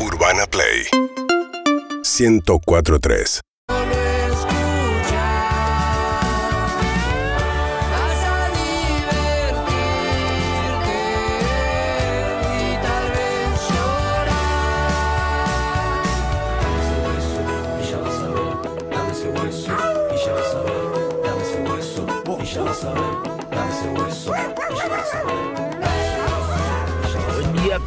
[0.00, 0.86] Urbana Play.
[2.02, 3.47] 1043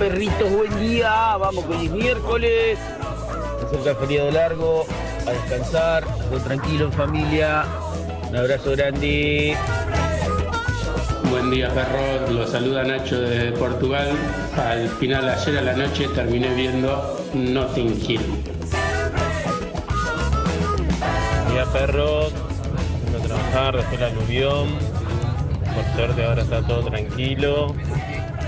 [0.02, 1.38] perritos, buen día.
[1.38, 2.80] Vamos con el miércoles.
[3.60, 4.86] Se acerca el feriado largo,
[5.28, 7.66] a descansar, todo tranquilo en familia.
[8.28, 9.56] Un abrazo grande.
[11.30, 12.32] Buen día, perro.
[12.32, 14.10] Lo saluda Nacho desde Portugal.
[14.58, 18.22] Al final, ayer a la noche, terminé viendo Notting Hill.
[21.44, 22.34] Buen día perros,
[23.04, 24.68] yendo a trabajar después del aluvión.
[25.76, 27.76] Por suerte ahora está todo tranquilo.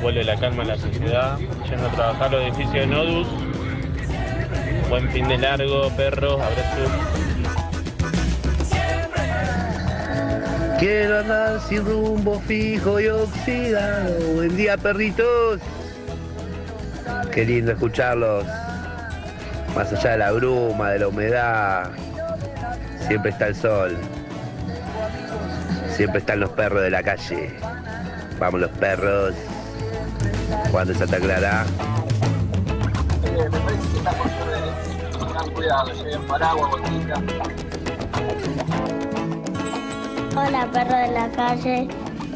[0.03, 1.38] Vuelve la calma a la sociedad.
[1.70, 3.27] Yendo a trabajar los edificios de Nodus.
[4.89, 6.91] Buen fin de largo, perros, abrazo.
[10.78, 14.13] Quiero andar sin rumbo fijo y oxidado.
[14.36, 15.61] Buen día, perritos.
[17.31, 18.45] Qué lindo escucharlos.
[19.73, 21.91] Más allá de la bruma, de la humedad,
[23.08, 23.97] siempre está el sol.
[25.95, 27.53] Siempre están los perros de la calle.
[28.38, 29.33] Vamos los perros.
[30.72, 31.66] Cuando Santa Clara.
[40.36, 41.88] Hola, perro de la calle.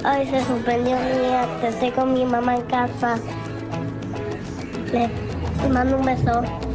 [0.06, 1.48] Hoy se suspendió mi día.
[1.64, 3.18] Estoy con mi mamá en casa.
[4.92, 5.10] Le,
[5.62, 6.67] le mando un beso.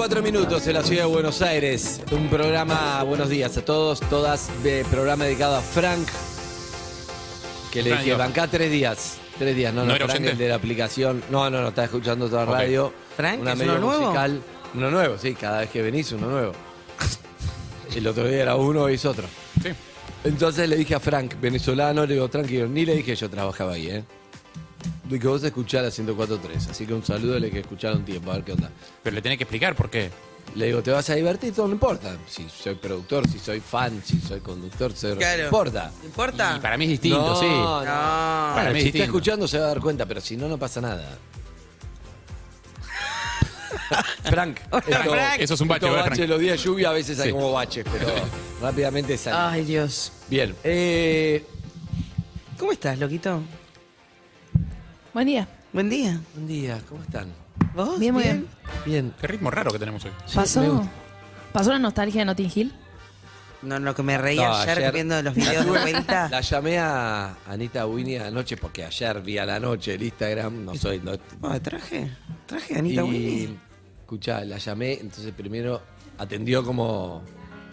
[0.00, 2.00] 9.24 minutos en la ciudad de Buenos Aires.
[2.10, 6.08] Un programa, buenos días a todos, todas, de programa dedicado a Frank.
[7.70, 9.18] Que le dije, bancá tres días.
[9.38, 11.22] Tres días, no, no, ¿No era Frank, el de la aplicación.
[11.28, 12.50] No, no, no, está escuchando toda Ok.
[12.50, 12.94] radio.
[13.14, 13.42] ¿Frank?
[13.42, 14.00] Una ¿Es medio uno nuevo?
[14.04, 14.42] musical.
[14.72, 16.52] Uno nuevo, sí, cada vez que venís uno nuevo.
[17.94, 19.26] El otro día era uno, hoy es otro.
[19.62, 19.68] Sí.
[20.24, 23.88] Entonces le dije a Frank, venezolano, le digo, tranquilo, ni le dije yo trabajaba ahí,
[23.88, 24.04] ¿eh?
[25.10, 28.30] De que vos escuchás la 104.3, así que un saludo le que escuchar un tiempo,
[28.30, 28.70] a ver qué onda.
[29.02, 30.08] Pero le tenés que explicar por qué.
[30.54, 32.16] Le digo, te vas a divertir, todo no importa.
[32.28, 35.38] Si soy productor, si soy fan, si soy conductor, cero, Claro.
[35.38, 35.92] no importa.
[36.00, 36.54] ¿Te importa?
[36.56, 37.46] Y para mí es distinto, no, sí.
[37.46, 37.80] no.
[37.84, 40.58] Para mí es si está escuchando se va a dar cuenta, pero si no, no
[40.58, 41.18] pasa nada.
[44.24, 45.40] Frank, esto- Frank.
[45.40, 47.32] Eso es un bache, los días de lluvia a veces hay Sí.
[47.32, 48.06] como baches, pero
[48.62, 49.36] rápidamente sale.
[49.36, 50.12] Ay, Dios.
[50.28, 51.44] Bien, eh,
[52.58, 53.40] ¿Cómo estás, loquito?
[55.12, 55.48] Buen día.
[55.72, 56.20] Buen día.
[56.34, 57.28] buen día, ¿cómo están?
[57.74, 57.98] ¿Vos?
[57.98, 58.46] Bien, muy bien.
[58.84, 59.14] Bien.
[59.20, 60.10] Qué ritmo raro que tenemos hoy.
[60.28, 60.90] me ¿Pasó, gusta.
[61.52, 62.72] ¿Pasó la nostalgia de Notting Hill?
[63.62, 66.28] No, lo que me reía No, ayer, ayer- viendo los videos de vuelta.
[66.30, 70.74] La llamé a Anita Winnie anoche porque ayer vi a la noche el Instagram, no
[70.74, 71.00] soy...
[71.00, 72.10] no- Oh, traje,
[72.46, 73.28] traje a Anita Winnie.
[73.44, 73.58] y
[74.00, 75.82] escuchá, la llamé, entonces primero
[76.18, 77.22] atendió como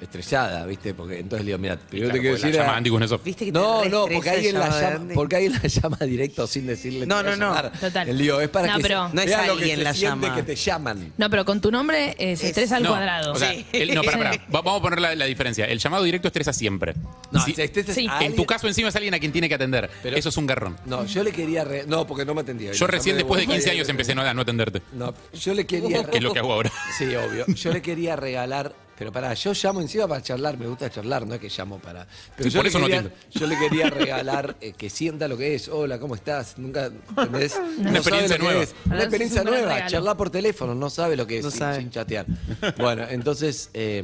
[0.02, 0.94] estresada, ¿viste?
[0.94, 2.52] Porque entonces le digo, mira, primero te quiero decir...
[2.52, 3.19] llama era- Andy con eso.
[3.19, 5.13] ¿Viste que te No, no, porque alguien, la llama, Andy?
[5.16, 7.53] porque alguien la llama directo sin decirle No, no, no.
[7.80, 8.09] Total.
[8.09, 9.84] El lío es para No, que pero- se- No es vea lo que alguien se
[9.84, 10.36] la siente llama.
[10.36, 11.13] que te llaman.
[11.18, 13.34] No, pero con tu nombre eh, se estresa al No, cuadrado.
[13.34, 13.66] O sea, Sí.
[13.74, 14.40] el- no, para, Sí.
[14.50, 15.66] Vamos a poner la, la diferencia.
[15.66, 16.94] El llamado directo estresa siempre.
[17.31, 18.07] No, Si- se estresa Sí.
[18.09, 19.90] a en tu caso, encima es alguien a quien tiene que atender.
[20.03, 20.78] Pero- Eso es un garrón.
[20.86, 21.63] No, yo le quería...
[21.63, 22.72] re- No, porque no me atendía.
[22.72, 23.80] Yo recién llamé después de Buenos 15 Aires.
[23.81, 24.81] años empecé no, a no atenderte.
[24.94, 26.03] No, yo le quería...
[26.12, 26.72] Que es lo que hago ahora.
[26.97, 27.46] Sí, obvio.
[27.47, 31.35] Yo le quería regalar, pero pará, yo llamo encima para charlar, me gusta charlar, no
[31.35, 32.08] es que llamo para.
[32.35, 35.28] Pero Sí, yo, por le eso no quería, yo le quería regalar eh, que sienta
[35.28, 35.68] lo que es.
[35.68, 36.58] Hola, ¿cómo estás?
[36.58, 36.85] Nunca
[37.18, 37.59] ¿entendés?
[37.78, 38.66] Una No experiencia nueva.
[38.86, 41.78] Una experiencia nueva, charlar por teléfono, no sabe lo que es No sin, sabe.
[41.78, 42.25] sin chatear.
[42.78, 44.03] Bueno, entonces eh,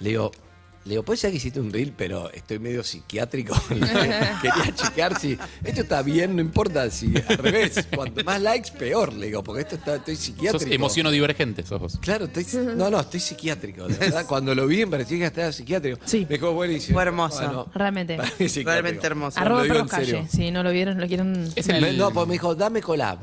[0.00, 0.32] le digo.
[0.84, 3.54] Le digo, pues ya que hiciste un reel, pero estoy medio psiquiátrico.
[3.68, 7.86] Quería checar si esto está bien, no importa si al revés.
[7.94, 9.12] Cuanto más likes, peor.
[9.12, 10.64] Le digo, porque esto está, estoy psiquiátrico.
[10.64, 11.98] Sos emociono divergente, sos vos.
[12.00, 12.46] Claro, estoy,
[12.76, 14.26] no, no, estoy psiquiátrico, de verdad.
[14.28, 16.00] Cuando lo vi me parecía que estaba psiquiátrico.
[16.04, 16.26] Sí.
[16.28, 16.94] Me dijo buenísimo.
[16.96, 17.36] Fue hermoso.
[17.36, 18.18] Bueno, Realmente.
[18.64, 19.38] Realmente hermoso.
[19.38, 19.86] Arroba.
[19.86, 20.26] Calle.
[20.28, 21.48] Si no lo vieron, lo quieren.
[21.54, 23.18] Es el- no, pues me dijo, dame collab.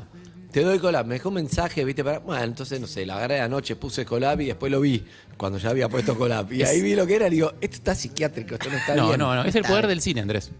[0.52, 1.06] Te doy collab.
[1.06, 2.18] Me dejó un mensaje, viste, para.
[2.18, 5.04] Bueno, entonces no sé, la agarré anoche, puse collab y después lo vi
[5.36, 6.52] cuando ya había puesto collab.
[6.52, 9.06] Y ahí vi lo que era y digo, esto está psiquiátrico, esto no está No,
[9.08, 9.18] bien.
[9.18, 9.44] no, no.
[9.44, 10.50] Es el poder del cine, Andrés.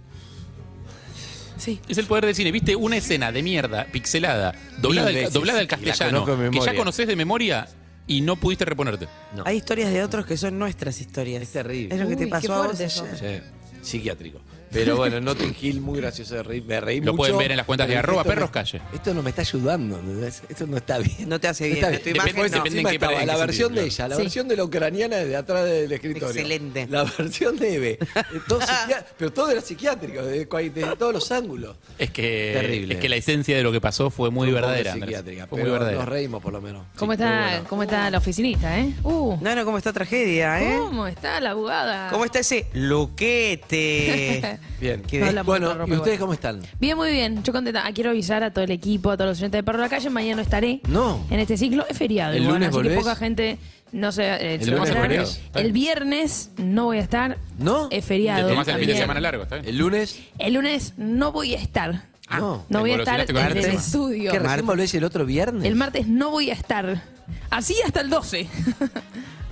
[1.58, 1.78] Sí.
[1.88, 2.50] Es el poder del cine.
[2.52, 7.16] ¿Viste una escena de mierda, pixelada, doblada, al, doblada al castellano, que ya conoces de
[7.16, 7.68] memoria
[8.06, 9.08] y no pudiste reponerte?
[9.36, 9.42] No.
[9.44, 11.42] Hay historias de otros que son nuestras historias.
[11.42, 11.94] Es terrible.
[11.94, 13.06] Es lo que te pasó a vos eso.
[13.18, 13.40] Sí,
[13.82, 14.40] psiquiátrico.
[14.72, 16.64] Pero bueno, Notting Hill, muy gracioso de reír.
[16.64, 17.16] Me reí Lo mucho.
[17.16, 18.80] pueden ver en las cuentas de pero arroba esto perros calle.
[18.92, 20.42] Esto no me está ayudando, ¿entendés?
[20.48, 21.28] Esto no está bien.
[21.28, 21.80] No te hace bien.
[21.80, 22.16] de tu bien.
[22.16, 22.56] imagen Después no.
[22.58, 24.22] depende en Encima qué estaba en qué la sentido, versión de ella, la Sí.
[24.22, 26.28] versión de la ucraniana de atrás del escritorio.
[26.28, 26.86] Excelente.
[26.90, 27.98] La versión de Eve.
[28.00, 28.60] Eh, todo
[29.18, 31.76] pero todo era psiquiátrico, desde, cua- desde todos los ángulos.
[31.98, 32.94] Es que, Terrible.
[32.94, 34.92] es que la esencia de lo que pasó fue muy verdadera.
[34.92, 35.08] Andrés.
[35.16, 35.98] Psiquiátrica, Fue pero muy verdadera.
[35.98, 36.86] nos reímos por lo menos.
[36.96, 37.64] ¿Cómo, está, bueno.
[37.68, 38.94] ¿Cómo está la oficinista, eh?
[39.02, 40.76] Uh, No, no, ¿cómo está tragedia, eh?
[40.78, 42.08] ¿Cómo está la abogada?
[42.10, 44.58] ¿Cómo está ese luquete?
[44.80, 45.02] Bien.
[45.10, 46.18] Be- hablamos Bueno, ¿y ustedes igual.
[46.18, 46.60] cómo están?
[46.80, 47.42] Bien, muy bien.
[47.42, 47.82] Yo contenta.
[47.86, 49.88] Ah, quiero avisar a todo el equipo, a todos los oyentes de Perro de la
[49.90, 50.10] Calle.
[50.10, 51.24] Mañana no estaré No.
[51.30, 51.84] en este ciclo.
[51.88, 52.32] Es feriado.
[52.32, 52.98] ¿El igual, lunes así que volvés?
[52.98, 53.58] poca gente
[53.92, 55.40] no se, eh, ¿El se lunes?
[55.54, 57.36] El viernes no voy a estar.
[57.58, 57.88] ¿No?
[57.90, 58.46] Es feriado.
[58.46, 59.02] Te tomás el fin de también.
[59.02, 59.68] semana largo, ¿está bien?
[59.68, 60.18] ¿El lunes?
[60.38, 62.02] El lunes no voy a estar.
[62.30, 62.64] no.
[62.68, 64.30] No voy a Te estar con en el estudio.
[64.32, 65.64] ¿Qué recién volvés el otro viernes?
[65.64, 67.02] El martes no voy a estar.
[67.50, 68.46] Así hasta el 12.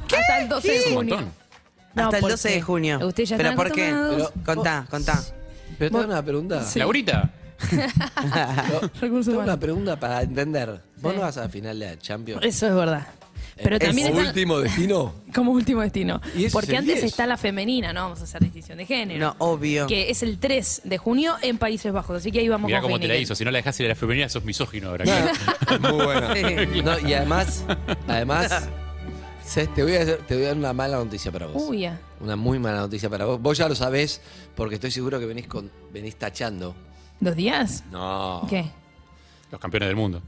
[0.05, 1.17] Hasta el 12 Es de un junio.
[1.17, 1.33] montón.
[1.99, 3.07] No, Hasta el porque 12 de junio.
[3.07, 3.91] Ustedes ya ¿Pero están por qué?
[3.91, 5.23] Pero- Contá, contá.
[5.79, 6.65] Pero tengo una pregunta.
[6.65, 6.79] Sí.
[6.79, 7.31] Laurita,
[9.01, 10.81] Recursos tengo una pregunta para entender.
[11.01, 11.19] ¿Vos Sí.
[11.19, 12.45] no vas a la final de la Champions?
[12.45, 13.07] Eso es verdad.
[13.61, 15.15] Pero ¿Es también está último destino?
[15.35, 16.21] como último destino.
[16.37, 17.05] Y Porque antes 10.
[17.07, 19.19] está la femenina, no vamos a hacer distinción de género.
[19.19, 19.89] No, obvio.
[19.89, 22.19] Que es el 3 de junio en Países Bajos.
[22.19, 23.23] Así que ahí vamos mirá con cómo te la Heineken.
[23.25, 23.35] hizo.
[23.35, 25.05] Si no la dejás ir a la femenina, sos misógino ahora.
[25.81, 26.35] Muy bueno.
[26.35, 26.83] Sí.
[26.85, 27.65] No, y además,
[28.07, 28.69] además,
[29.49, 29.73] ¿sabes?
[29.75, 31.63] Te voy, a, hacer- te voy a dar una mala noticia para vos.
[31.67, 32.01] Uy, ya.
[32.21, 33.41] Una muy mala noticia para vos.
[33.41, 34.21] Vos ya lo sabés
[34.55, 36.75] porque estoy seguro que venís con venís tachando.
[37.21, 37.85] ¿Dos días?
[37.91, 38.47] No.
[38.49, 38.71] ¿Qué?
[39.51, 40.23] Los campeones del mundo.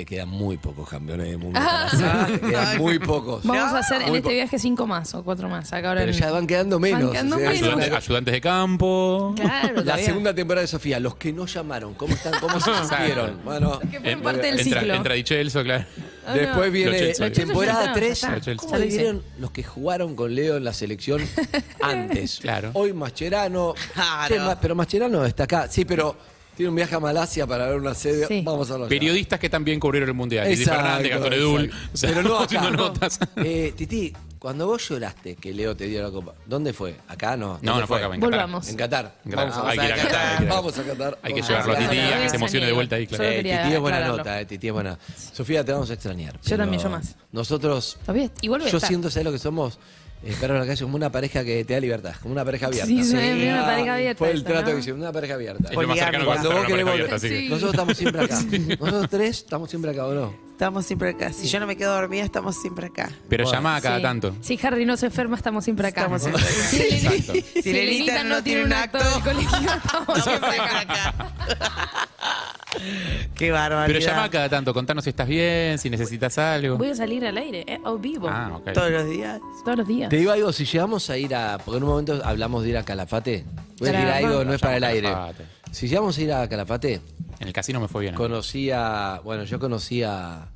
[0.00, 1.60] Te quedan muy pocos campeones del mundo.
[1.60, 2.40] para hacer.
[2.40, 3.44] Te quedan muy pocos.
[3.44, 5.70] Vamos a hacer en Muy este viaje cinco más o cuatro más.
[5.74, 7.02] Acá ahora Pero en- ya van quedando menos.
[7.02, 7.60] Van quedando o sea, menos.
[7.60, 9.34] es una- Ayudantes, ayudantes de campo.
[9.36, 10.04] Claro, La todavía.
[10.06, 12.32] segunda temporada de Sofía, los que no llamaron, ¿cómo están?
[12.40, 13.40] ¿Cómo se sintieron?
[13.44, 14.94] Bueno, Que fueron En- parte del entra, ciclo.
[14.94, 15.84] entra Di Celso, claro.
[16.26, 16.90] Ah, después viene.
[16.92, 18.12] Los Chelsea temporada ya 3.
[18.12, 18.56] está, ya está.
[18.56, 18.98] ¿Cómo Ya lo le hice.
[19.00, 21.20] dieron los que jugaron con Leo en la selección
[21.82, 22.38] antes?
[22.40, 22.70] Claro.
[22.72, 23.74] Hoy Mascherano.
[23.92, 24.34] Claro.
[24.34, 25.68] Che, Ma- pero Mascherano está acá.
[25.68, 26.16] Sí, pero
[26.56, 28.26] tiene un viaje a Malasia para ver una sede.
[28.26, 28.42] Sí.
[28.44, 28.88] Vamos a hablar.
[28.88, 30.46] Periodistas que también cubrieron el mundial.
[30.48, 31.70] Titi Exacto, Fernández, Gastón.
[31.92, 32.70] O sea, Pero no acá.
[32.70, 33.18] notas.
[33.36, 36.96] Eh, Titi, cuando vos lloraste que Leo te dio la copa, ¿dónde fue?
[37.08, 37.48] ¿Acá no?
[37.54, 38.06] ¿Dónde No, no fue acá.
[38.14, 38.30] en Qatar.
[38.30, 38.68] Volvamos.
[38.68, 39.14] En Qatar.
[39.24, 39.48] En Qatar.
[39.48, 40.40] Vamos a Hay que ir a Qatar.
[40.42, 41.18] Hay Vamos a Qatar.
[41.22, 41.76] Hay que llevarlo a.
[41.78, 43.24] Titi a que se emocione de vuelta ahí, claro.
[43.24, 44.16] Eh, Titi es buena aclararlo.
[44.18, 44.98] nota, eh, Titi es buena.
[45.32, 46.38] Sofía, te vamos a extrañar.
[46.42, 47.16] Yo también, yo más.
[47.32, 49.78] Nosotros, a yo siento, ¿sabes lo que somos?
[50.22, 52.66] Eh, Perro de la calle, como una pareja que te da libertad, como una pareja
[52.66, 52.86] abierta.
[52.86, 54.74] Sí, sí, una pareja abierta Fue el trato ¿no?
[54.74, 55.68] que hicimos, una pareja abierta.
[55.70, 57.46] Es lo más cercano Cuando vos querés abierta, Sí.
[57.48, 58.38] nosotros estamos siempre acá.
[58.80, 60.49] Nosotros tres estamos siempre acá, ¿o no?
[60.60, 61.32] Estamos siempre acá.
[61.32, 63.08] Si yo no me quedo dormida, estamos siempre acá.
[63.30, 63.56] Pero Bueno.
[63.56, 64.02] llama a cada Sí.
[64.02, 64.36] tanto.
[64.42, 66.02] Si Harry no se enferma, estamos siempre acá.
[66.02, 66.52] Estamos siempre acá.
[66.52, 67.32] Si Exacto.
[67.62, 71.14] si Lenita no tiene un acto del colegio, estamos siempre acá.
[73.34, 73.86] Qué barbaridad.
[73.86, 74.74] Pero llama a cada tanto.
[74.74, 76.76] Contanos si estás bien, si necesitas algo.
[76.76, 77.80] Voy a salir al aire, ¿eh?
[77.86, 78.28] O vivo.
[78.30, 78.72] Ah, ok.
[78.74, 79.40] Todos los días.
[79.64, 80.10] Todos los días.
[80.10, 81.56] Te digo algo, si llegamos a ir a.
[81.56, 83.46] Porque en un momento hablamos de ir a Calafate.
[83.78, 84.26] Voy a decir Calafate.
[84.26, 85.08] algo, no es para el aire.
[85.08, 85.44] Calafate.
[85.72, 87.00] Si llegamos a ir a Calafate,
[87.40, 88.14] En el casino me fue bien.
[88.14, 89.20] conocí a.
[89.24, 90.46] Bueno, yo conocí a.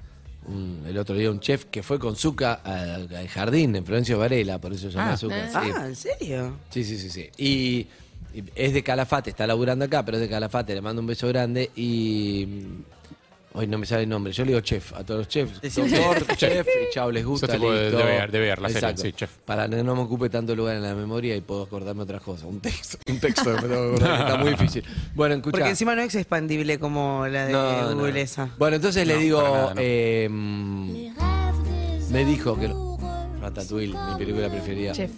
[0.47, 4.19] un- el otro día un chef que fue con Zucca al, al jardín en Florencio
[4.19, 5.17] Varela, por eso se llama Ah.
[5.17, 5.51] Zucca.
[5.55, 5.71] Ah, sí.
[5.87, 6.57] ¿en serio?
[6.71, 7.31] Sí, sí, sí, sí.
[7.39, 7.87] Y,
[8.39, 11.27] y es de Calafate, está laburando acá, pero es de Calafate, le mando un beso
[11.29, 12.47] grande y...
[12.47, 12.83] mm,
[13.57, 15.61] Hoy no me sale el nombre, yo le digo chef a todos los chefs.
[15.77, 17.47] Doctor, chef, y chao, les gusta.
[17.47, 17.99] Tipo de- listo.
[17.99, 19.03] de ver- de ver la serie, Exacto.
[19.03, 19.31] sí, chef.
[19.45, 22.47] Para que no me ocupe tanto lugar en la memoria y puedo acordarme otras cosas.
[22.47, 24.85] Un texto, un texto que me tengo que acordar, que está muy difícil.
[25.15, 25.53] Bueno, escucha.
[25.53, 27.95] Porque encima no es expandible como la de No, no.
[27.97, 28.49] Google esa.
[28.59, 29.81] Bueno, entonces le digo, para nada, no.
[29.81, 30.29] eh,
[32.11, 32.71] me dijo que...
[33.41, 34.93] Ratatouille, mi película preferida.
[34.93, 35.11] Chef.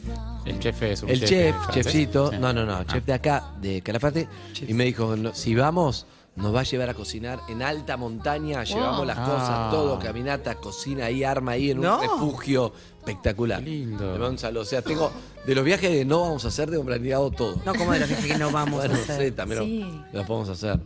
[0.45, 1.75] El chef es un El chef, francés.
[1.87, 2.37] chefcito, Sí.
[2.39, 2.85] no, no, no, Ah.
[2.87, 4.29] chef de acá, de Calafate,
[4.67, 6.07] y me dijo, no, si vamos,
[6.37, 9.25] nos va a llevar a cocinar en alta montaña, llevamos las Ah.
[9.25, 12.01] cosas, todo, caminata, cocina ahí, arma ahí en un No.
[12.01, 13.63] refugio espectacular.
[13.65, 14.05] Qué lindo.
[14.05, 14.63] Le mando un saludo.
[14.63, 15.11] O sea, tengo,
[15.47, 17.57] de los viajes que no vamos a hacer, tengo planeado todo.
[17.65, 19.35] No como de los que no vamos bueno, a hacer.
[19.35, 20.03] también lo- Sí.
[20.13, 20.79] lo, podemos hacer.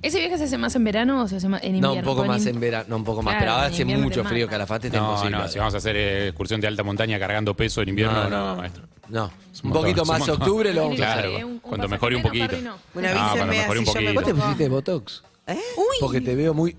[0.00, 1.94] ¿Ese viaje se hace más en verano o se hace más en invierno?
[1.94, 4.24] No, un poco más en verano, no, un poco más, Claro, pero ahora hace mucho
[4.24, 4.52] frío, mata.
[4.56, 5.36] Calafate está No, imposible.
[5.38, 8.50] no, si vamos a hacer eh, excursión de alta montaña cargando peso en invierno, no,
[8.50, 8.84] No, maestro.
[9.08, 9.30] No,
[9.64, 11.44] un poquito más octubre lo vamos a hacer.
[11.44, 12.54] Un- un cuando mejore un poquito.
[12.94, 14.14] Bueno, avísenme así yo me poquito.
[14.14, 15.22] ¿Vos te pusiste Botox?
[15.46, 15.58] ¿Eh?
[16.00, 16.76] Porque te veo muy...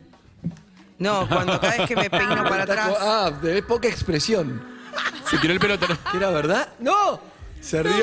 [1.00, 2.94] No, cuando cada vez que me peino para atrás.
[3.00, 4.62] Ah, te ves poca expresión.
[5.30, 5.76] Se tiró el pelo.
[6.16, 6.70] ¿Era verdad?
[6.80, 7.20] ¡No!
[7.62, 7.94] Se rió.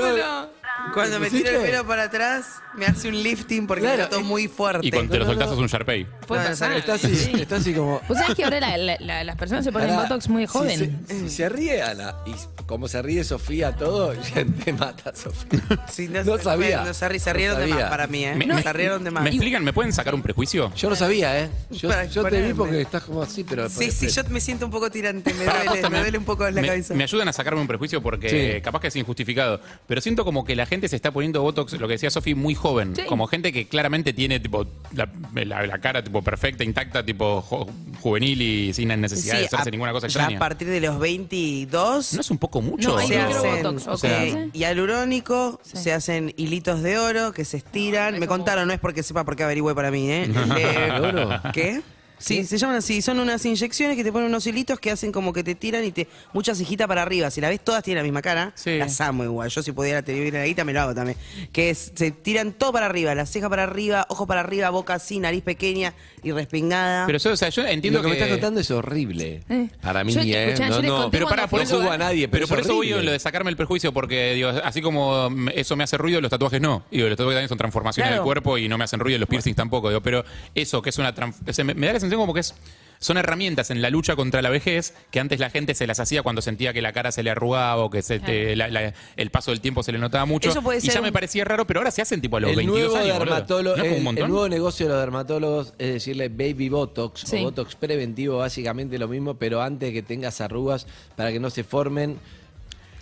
[0.94, 1.72] Cuando me tiro el ¿Pusiste?
[1.72, 4.86] pelo para atrás, me hace un lifting porque Claro, me noto es- muy fuerte.
[4.86, 5.54] Y cuando te lo No, no, soltás no.
[5.54, 6.06] sos un Sharpay.
[6.26, 6.72] Puede No, pasar.
[6.72, 7.32] Está así, Sí.
[7.40, 8.00] está así como.
[8.08, 10.46] Vos sabés que ahora la- la- la- las personas se ponen Ahora, Botox muy si
[10.46, 11.04] joven.
[11.06, 12.32] se- Si se, ríe Ana, y
[12.66, 15.60] como se ríe Sofía todo, ya te mata Sofía.
[15.90, 16.82] Sí, No sabía.
[16.84, 17.76] No, se, ri- se No rieron de sabía.
[17.84, 18.34] más para mí, ¿eh?
[18.34, 19.22] Me- se rieron de más.
[19.22, 19.64] ¿Me explican?
[19.64, 20.72] ¿Me pueden sacar un prejuicio?
[20.76, 21.50] Yo no sabía, ¿eh?
[21.70, 23.68] Yo, Para yo te vi porque estás como así, pero.
[23.68, 26.44] Sí, sí, yo me siento un poco tirante, me duele, posta, me duele un poco
[26.48, 26.94] la me, cabeza.
[26.94, 28.62] me ayudan a sacarme un prejuicio porque Sí.
[28.62, 29.60] capaz que es injustificado.
[29.86, 32.34] Pero siento como que la gente gente se está poniendo Botox, lo que decía Sofi,
[32.34, 32.94] muy joven.
[32.94, 33.02] Sí.
[33.08, 37.66] Como gente que claramente tiene tipo la, la- la cara tipo perfecta, intacta, tipo jo-
[38.02, 40.36] juvenil y sin necesidad de hacerse a- ninguna cosa ya extraña.
[40.36, 42.90] a partir de los 22 ¿No es un poco mucho?
[42.90, 44.50] No, se hacen ¿o sea, cómo se dice?
[44.52, 45.76] hialurónico, Sí.
[45.78, 48.18] se hacen hilitos de oro que se estiran.
[48.18, 50.28] Me contaron, no es porque sepa porque averigüe para mí, ¿eh?
[50.58, 51.28] Eh, ¿De oro?
[51.52, 51.80] ¿Qué?
[52.18, 55.32] Sí, se llaman así, son unas inyecciones que te ponen unos hilitos que hacen como
[55.32, 57.30] que te tiran y te mucha cejita para arriba.
[57.30, 58.78] Si la ves todas tienen la misma cara, Sí.
[58.78, 59.50] las amo igual.
[59.50, 61.18] Yo si pudiera tener la guita me lo hago también.
[61.52, 64.94] Que es- se tiran todo para arriba, la ceja para arriba, ojo para arriba, boca
[64.94, 65.92] así, nariz pequeña
[66.22, 67.06] y respingada.
[67.06, 69.42] Pero yo, o sea, yo entiendo lo que, me estás contando es horrible.
[69.48, 69.68] Eh.
[69.82, 70.52] Para mí, Yo- ¿eh?
[70.52, 72.74] escuchá, no, no, conté Pero fue por eso a nadie, pero, Pero por es eso
[72.76, 75.96] voy en lo de sacarme el perjuicio, porque digo, así como mm, eso me hace
[75.98, 76.84] ruido, los tatuajes no.
[76.90, 78.22] Y los tatuajes también son transformaciones Claro.
[78.22, 79.88] del cuerpo y no me hacen ruido, los piercings tampoco.
[79.88, 81.14] Digo, pero eso, que es una.
[81.14, 82.54] trans- o sea, me, me da la sensación como que es.
[82.98, 86.22] Son herramientas en la lucha contra la vejez que antes la gente se las hacía
[86.22, 89.30] cuando sentía que la cara se le arrugaba o que se te- la- la- el
[89.30, 90.48] paso del tiempo se le notaba mucho.
[90.48, 92.40] Eso puede y ser ya un- me parecía raro, pero ahora se hacen tipo a
[92.40, 93.18] los el 22 nuevo años.
[93.18, 93.34] boludo.
[93.34, 94.24] dermatólogo, ¿No es como un el, montón?
[94.24, 97.36] el nuevo negocio de los dermatólogos es decirle baby botox Sí.
[97.36, 100.86] o botox preventivo, básicamente lo mismo, pero antes que tengas arrugas
[101.16, 102.16] para que no se formen.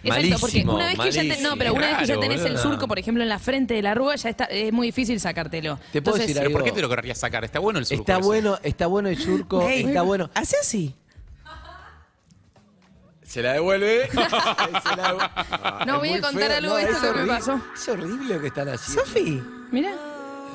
[0.05, 1.57] Exacto, porque malísimo, una vez que ya te- no, malísimo.
[1.59, 3.93] pero una vez que ya tenés el surco, por ejemplo, en la frente de la
[3.93, 5.77] arruga, ya está, es muy difícil sacártelo.
[5.93, 6.65] Te puedo Entonces, decir ¿Pero por algo.
[6.67, 7.45] qué te lo querrías sacar?
[7.45, 8.03] Está bueno el surco.
[8.03, 8.23] Está ese.
[8.23, 10.31] bueno, está bueno el surco, Ey, está bueno.
[10.35, 10.95] Hace así.
[13.23, 14.09] Se la devuelve.
[14.13, 14.17] Se
[14.97, 16.57] la devu- No, es voy a muy contar feo.
[16.59, 17.61] algo de esto es que me pasó.
[17.75, 19.05] Es horrible lo que están haciendo.
[19.05, 19.43] Sofi.
[19.73, 19.93] Mira,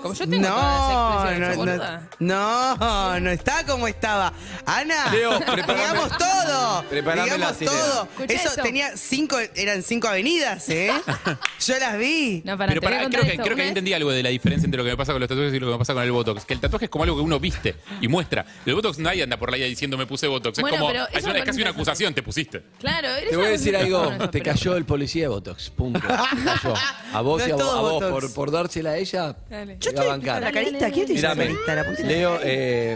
[0.02, 2.10] como yo tengo No, no, las expresiones, no, boluda.
[2.20, 4.34] no, no está como estaba.
[4.66, 6.84] Ana, Leo, digamos todo.
[6.90, 8.08] prepárame la digamos todo.
[8.28, 8.62] Eso esto.
[8.64, 10.92] tenía cinco, eran cinco avenidas, ¿eh?
[11.66, 12.42] Yo las vi.
[12.46, 13.44] No, para, Pero pará, creo que, esto.
[13.44, 15.30] creo que ahí entendí algo de la diferencia entre lo que me pasa con los
[15.30, 16.46] tatuajes y lo que me pasa con el Botox.
[16.46, 18.46] Que el tatuaje es como algo que uno viste y muestra.
[18.66, 20.60] El Botox nadie anda por la vida diciendo me puse Botox.
[20.60, 22.64] Bueno, es como, pero es, una- casi una acusación, te pusiste.
[22.80, 26.00] Claro, Te voy a decir algo, te cayó el policía de Botox, punto.
[26.08, 26.74] Te cayó.
[27.14, 29.78] A vos No y a vos, a por, por dársela a ella, Dale.
[29.92, 30.42] Yo a estoy bancar.
[30.42, 31.76] la carita, ¿quién te hizo la Mírame, carita?
[31.76, 32.08] La puntita.
[32.08, 32.96] Leo, eh,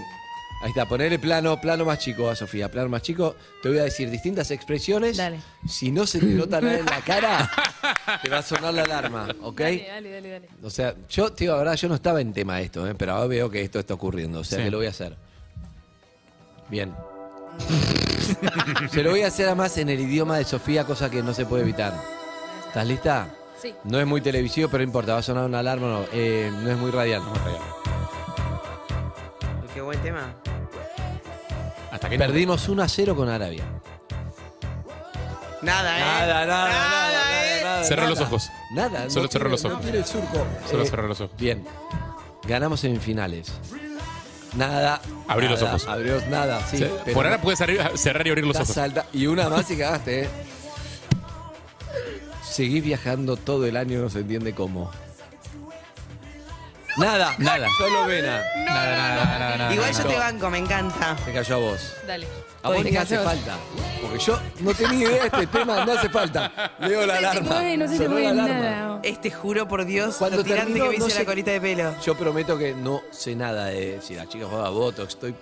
[0.63, 3.35] ahí está, ponele plano, plano más chico a Sofía, plano más chico.
[3.62, 5.17] Te voy a decir distintas expresiones.
[5.17, 5.39] Dale.
[5.67, 7.50] Si no se te nota nada en la cara,
[8.21, 9.59] te va a sonar la alarma, ¿ok?
[9.62, 10.50] Dale, dale, dale, dale.
[10.63, 12.95] O sea, yo, te digo, la verdad, yo no estaba en tema de esto, ¿eh?
[12.95, 14.65] pero ahora veo que esto está ocurriendo, o sea Sí.
[14.65, 15.15] que lo voy a hacer.
[16.69, 16.93] Bien.
[18.91, 21.45] se lo voy a hacer además en el idioma de Sofía, cosa que no se
[21.45, 21.93] puede evitar.
[22.67, 23.27] ¿Estás lista?
[23.63, 23.74] Sí.
[23.86, 26.70] No es muy televisivo, pero no importa, va a sonar una alarma, no, eh, no
[26.70, 27.22] es muy radial.
[29.74, 30.34] Qué buen tema.
[31.91, 33.63] Hasta que Perdimos 1 a 0 con Arabia.
[35.62, 36.01] Nada, ¿eh?
[36.01, 37.63] Nada, nada, nada, ¿eh?
[37.63, 38.10] nada, Cerrá nada.
[38.15, 38.50] los ojos.
[38.72, 39.82] Nada, Solo no tiene- los No ojos.
[39.82, 40.46] tiene el surco.
[40.70, 41.38] Solo Eh, cerrá los ojos.
[41.38, 41.65] Bien.
[42.46, 43.50] Ganamos semifinales.
[44.58, 45.00] Nada.
[45.29, 45.88] Abrí los ojos.
[45.88, 46.79] Abrió nada, sí.
[46.79, 48.77] Sí, pero Por ahora puedes cerrar cerrar y abrir los ojos.
[48.77, 50.29] alta- Y una más y cagaste, ¿eh?
[52.53, 54.91] Seguís viajando todo el año, no se entiende cómo.
[56.98, 57.33] Nada.
[57.39, 57.67] Nada.
[57.79, 58.43] Solo vena.
[58.65, 60.03] Nada, nada, nada, nada, Igual nada.
[60.03, 61.15] yo te banco, me encanta.
[61.25, 61.93] Te cayó a vos.
[62.05, 62.27] Dale.
[62.62, 63.57] A vos Te ni hace falta.
[64.00, 66.74] Porque yo no tenía idea de este tema, no hace falta.
[66.79, 67.50] Leo la No se te alarma.
[67.55, 68.60] mueve, no se te mueve la alarma.
[68.60, 69.00] nada.
[69.01, 71.51] Este juro por Dios, Cuando lo tirante terminó, que me no hice sé- la colita
[71.51, 71.95] de pelo.
[72.05, 75.10] Yo prometo que no sé nada de si la chica juega Botox.
[75.15, 75.33] Estoy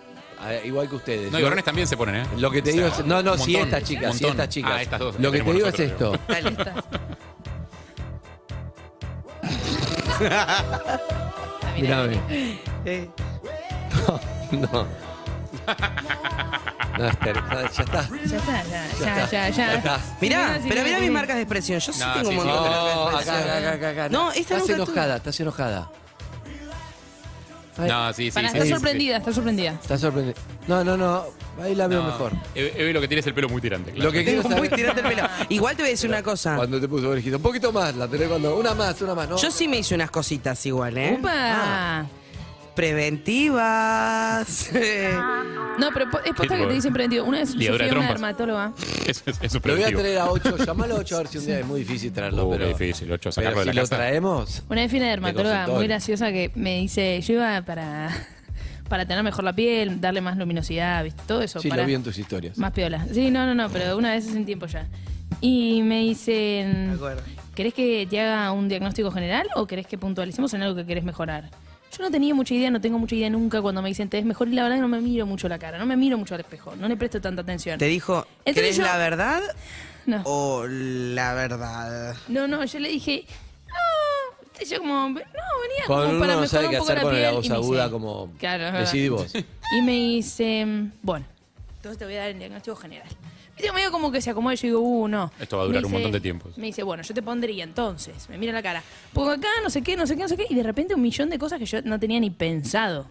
[0.42, 1.32] a- igual que ustedes.
[1.32, 2.26] No, y Yo- varones también se ponen, ¿eh?
[2.38, 3.06] Lo que te O digo es.
[3.06, 4.30] No, no, un si montón, estas un chicas, si montón.
[4.32, 4.72] estas chicas.
[4.76, 5.16] Ah, estas dos.
[5.20, 6.34] Lo que te tenemos digo es nosotros, esto.
[6.34, 6.74] Dale, está.
[11.76, 12.20] Mírame.
[12.86, 13.10] Eh,
[14.52, 14.58] No.
[14.70, 14.88] No.
[16.98, 18.10] No, Esther, no, ya está.
[18.10, 19.74] Ya está, ya, ya, está, ya, ya ya.
[19.76, 20.00] está.
[20.20, 21.04] Mirá, Sí, pero sí, mirá sí.
[21.04, 21.80] mis marcas de expresión.
[21.80, 22.48] Yo sí No, tengo un sí, sí.
[22.48, 23.68] montón de No, marcas de acá, expresión.
[23.74, 24.10] acá, acá, acá.
[24.10, 24.84] No, esta Estás nunca tuve.
[24.84, 25.92] enojada, estás enojada.
[27.78, 28.32] No, sí, sí.
[28.32, 29.72] Para, sí, está sí, sorprendida, está sorprendida.
[29.82, 30.36] Estás sorprendida.
[30.68, 31.24] No, no, no.
[31.62, 32.34] Ahí la veo No, mejor.
[32.56, 33.92] Eve Eve lo que tiene es el pelo muy tirante.
[33.92, 34.06] claro.
[34.10, 34.80] Lo que quiero Tengo muy saber.
[34.80, 35.28] tirante el pelo.
[35.50, 36.56] Igual te voy a decir una cosa.
[36.56, 37.38] Cuando te puso orejita.
[37.38, 38.58] Un poquito más, la tenés cuando.
[38.58, 39.38] Una más, una más, ¿no?
[39.38, 41.18] Yo sí me hice unas cositas igual, ¿eh?
[41.20, 42.06] ¡Upa!
[42.76, 44.70] Preventivas.
[45.80, 47.24] No, pero po- es posta que te dicen preventivo.
[47.26, 48.22] Una vez yo fui Ligadura a de una trompas.
[48.38, 48.74] dermatóloga.
[49.08, 50.00] Eso es, es Lo voy a preventivo.
[50.02, 50.58] traer a 8.
[50.66, 52.46] Llamalo a 8 a ver si un día es muy difícil traerlo.
[52.46, 53.96] Uh, qué pero, difícil, ocho, pero sacarlo de si la lo casa.
[53.96, 54.64] traemos.
[54.70, 55.78] Una vez fui a una dermatóloga consultorio.
[55.80, 58.10] muy graciosa que me dice, yo iba para,
[58.90, 61.22] para tener mejor la piel, darle más luminosidad, ¿viste?
[61.26, 61.60] Todo eso.
[61.62, 62.58] Sí, para, lo vi en tus historias.
[62.58, 63.08] Más piola.
[63.12, 64.88] Sí, no, no, no, pero una vez hace un tiempo ya.
[65.40, 67.22] Y me dicen, acuerdo.
[67.56, 71.06] ¿querés que te haga un diagnóstico general o querés que puntualicemos en algo que querés
[71.06, 71.50] mejorar?
[72.02, 74.26] Yo no tenía mucha idea, no tengo mucha idea nunca cuando me dicen te ves
[74.26, 76.34] mejor y la verdad que no me miro mucho la cara, no me miro mucho
[76.34, 77.78] al espejo, no le presto tanta atención.
[77.78, 79.40] Te dijo, Entonces ¿querés yo- la verdad
[80.08, 80.24] No.
[80.26, 82.16] o la verdad?
[82.28, 83.24] No, no, yo le dije,
[83.68, 85.28] no, viste, yo como, no, venía
[85.86, 87.22] Cuando como uno para no mejorar sabe un qué poco hacer la con piel.
[87.24, 88.34] la voz y me aguda, dice- como.
[88.40, 88.80] Claro, es verdad.
[88.92, 89.34] Decidí vos.
[89.78, 90.66] Y me dice,
[91.04, 91.26] bueno,
[91.76, 93.08] entonces te voy a dar el diagnóstico general.
[93.62, 95.32] Viste, medio como que se acomoda y yo digo, uh, no.
[95.40, 96.50] Esto va a Me durar un montón de tiempo.
[96.58, 98.28] Me dice, bueno, yo te pondría entonces.
[98.30, 98.82] Me mira la cara.
[99.14, 100.46] Pongo acá, no sé qué, no sé qué, no sé qué.
[100.50, 103.08] Y de repente un millón de cosas que yo no tenía ni pensado.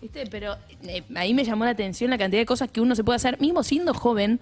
[0.00, 0.24] ¿Viste?
[0.30, 3.16] Pero eh, ahí me llamó la atención la cantidad de cosas que uno se puede
[3.16, 4.38] hacer, mismo siendo joven.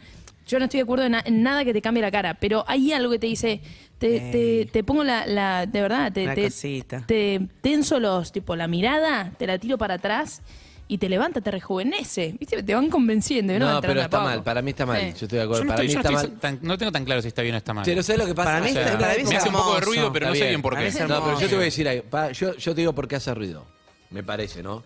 [0.46, 2.64] Yo no estoy de acuerdo en, na- en nada que te cambie la cara, pero
[2.68, 3.60] hay algo que te dice,
[3.98, 7.02] te, te, te pongo la, la- de verdad, te, Una te, cosita.
[7.06, 10.42] te tenso los, tipo, la mirada, te la tiro para atrás
[10.88, 12.34] y te levanta, te rejuvenece.
[12.38, 12.62] ¿Viste?
[12.62, 13.52] Te van convenciendo.
[13.52, 15.00] No, entrando pero está mal, para mí está mal.
[15.00, 15.06] Sí.
[15.06, 15.62] Yo estoy de acuerdo.
[15.62, 16.40] Yo no, para estoy- mí yo no está estoy mal.
[16.40, 17.84] tan- no tengo tan claro si está bien o está mal.
[17.84, 18.50] Pero ¿sabes lo que pasa?
[18.50, 20.34] Para mí O sea, está- para mí me hace un poco de ruido, pero no
[20.34, 20.62] sé bien.
[20.62, 20.90] por qué.
[21.08, 22.04] No, pero yo te voy a decir algo.
[22.32, 23.64] Yo, yo te digo por qué hace ruido.
[24.10, 24.84] Me parece, ¿no?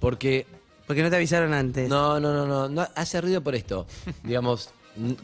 [0.00, 0.46] Porque
[0.86, 1.88] Porque no te avisaron antes.
[1.88, 3.86] No, no, no, no, no, hace ruido por esto.
[4.22, 4.70] Digamos,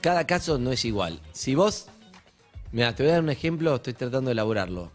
[0.01, 1.21] cada caso no es igual.
[1.33, 1.87] Si vos,
[2.73, 4.91] mira, te voy a dar un ejemplo, estoy tratando de elaborarlo.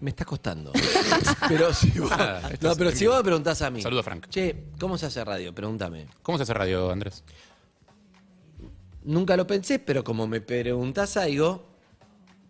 [0.00, 0.72] Me está costando.
[1.48, 3.82] pero si vos, Ah, esto no, es pero si vos me preguntás a mí.
[3.82, 4.28] Saludo Frank.
[4.28, 5.52] Che, ¿cómo se hace radio?
[5.54, 6.06] Pregúntame.
[6.22, 7.24] ¿Cómo se hace radio, Andrés?
[9.04, 11.66] Nunca lo pensé, pero como me preguntás algo,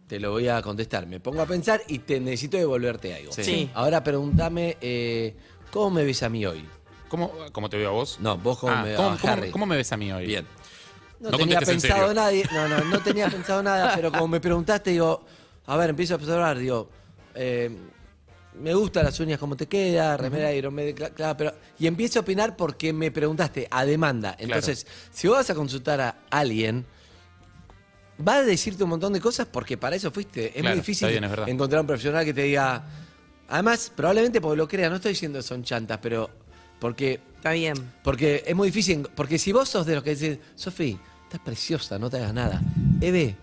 [0.09, 1.07] te lo voy a contestar.
[1.07, 3.33] Me pongo a pensar y te necesito devolverte algo.
[3.33, 3.45] Sí.
[3.45, 3.71] Sí.
[3.75, 5.37] Ahora pregúntame, eh,
[5.71, 6.67] ¿cómo me ves a mí hoy?
[7.09, 8.19] ¿Cómo, cómo te veo a vos?
[8.21, 9.51] No, vos cómo Ah, me ¿cómo, a cómo- Harry.
[9.51, 10.27] cómo me ves a mí hoy?
[10.27, 10.47] Bien.
[11.21, 12.23] No, No tenía contestes en pensado serio.
[12.23, 15.25] nadie, no, no, no tenía pensado nada, pero como me preguntaste, digo,
[15.67, 16.91] a ver, empiezo a observar, digo,
[17.35, 17.71] eh,
[18.61, 22.19] me gustan las uñas, cómo te queda, remera Iron Maiden, cla- claro, pero y empiezo
[22.19, 24.35] a opinar porque me preguntaste a demanda.
[24.39, 26.85] Entonces, si vos vas a consultar a alguien,
[28.27, 30.47] va a decirte un montón de cosas porque para eso fuiste.
[30.47, 31.49] Es Claro, muy difícil está bien, es verdad.
[31.49, 32.85] encontrar un profesional que te diga.
[33.49, 36.29] Además, probablemente porque lo crea, no estoy diciendo que son chantas, pero
[36.81, 37.75] porque Está bien.
[38.03, 39.07] porque es muy difícil.
[39.15, 42.61] Porque si vos sos de los que dicen, Sofi, estás preciosa, no te hagas nada.
[43.01, 43.37] Eve.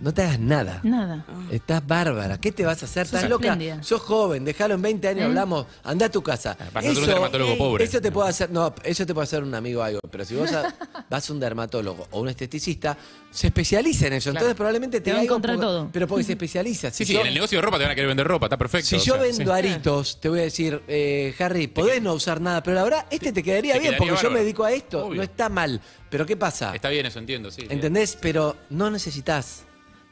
[0.00, 0.80] No te hagas nada.
[0.84, 1.24] Nada.
[1.50, 2.38] Estás bárbara.
[2.38, 3.06] ¿Qué te vas a hacer?
[3.06, 3.46] Sos ¿Estás loca?
[3.48, 3.82] espléndida.
[3.82, 5.24] Sos joven, déjalo en 20 años, ¿Eh?
[5.24, 6.56] hablamos, anda a tu casa.
[6.60, 7.84] Ah, vas a ser un dermatólogo pobre.
[7.84, 10.00] Eso te puede hacer, no, eso te puede hacer un amigo o algo.
[10.10, 10.72] Pero si vos a-
[11.10, 12.96] vas a un dermatólogo o un esteticista,
[13.30, 14.30] se especializa en eso.
[14.30, 15.88] Entonces probablemente te, Te va a diga encontrar todo.
[15.92, 16.90] Pero porque se especializa.
[16.90, 18.46] Sí, Si sí, yo- en el negocio de ropa te van a querer vender ropa,
[18.46, 18.86] está perfecto.
[18.88, 19.50] si o yo sea, vendo sí.
[19.58, 23.32] aritos, te voy a decir, eh, Harry, podés no usar nada, pero la verdad, este
[23.32, 25.16] te quedaría te bien, quedaría porque yo me dedico a esto, Obvio.
[25.16, 25.80] no está mal.
[26.10, 26.74] Pero ¿qué pasa?
[26.74, 27.62] Está bien, eso entiendo, sí.
[27.62, 27.66] sí.
[27.70, 28.16] ¿Entendés?
[28.20, 29.64] Pero no necesitas.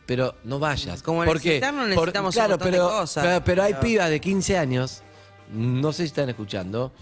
[0.05, 1.03] Pero no vayas.
[1.03, 1.49] Como ¿Por qué?
[1.61, 3.25] necesitar no Por- necesitamos un claro, montón de pero, cosas.
[3.25, 5.03] Pero, pero hay Pero- pibas de 15 años,
[5.53, 6.93] no sé si están escuchando,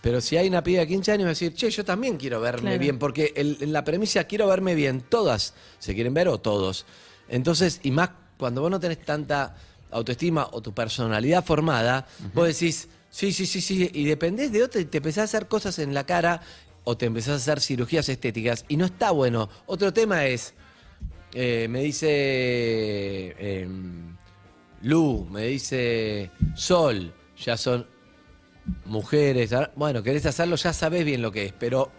[0.00, 2.40] pero si hay una piba de 15 años, va a decir, che, yo también quiero
[2.40, 2.78] verme Claro.
[2.78, 6.84] bien, porque el- en la premisa quiero verme bien, todas se quieren ver o todos.
[7.28, 9.54] Entonces, y más cuando vos no tenés tanta
[9.90, 14.80] autoestima o tu personalidad formada, vos decís, sí, sí, sí, sí, y dependés de otro
[14.80, 16.40] y te empezás a hacer cosas en la cara
[16.88, 19.50] o te empezás a hacer cirugías estéticas y no está bueno.
[19.66, 20.54] Otro tema es,
[21.34, 24.16] eh, me dice em,
[24.80, 27.86] Lu, me dice Sol, ya son
[28.86, 29.54] mujeres.
[29.76, 31.92] Bueno, querés hacerlo, ya sabés bien lo que es, pero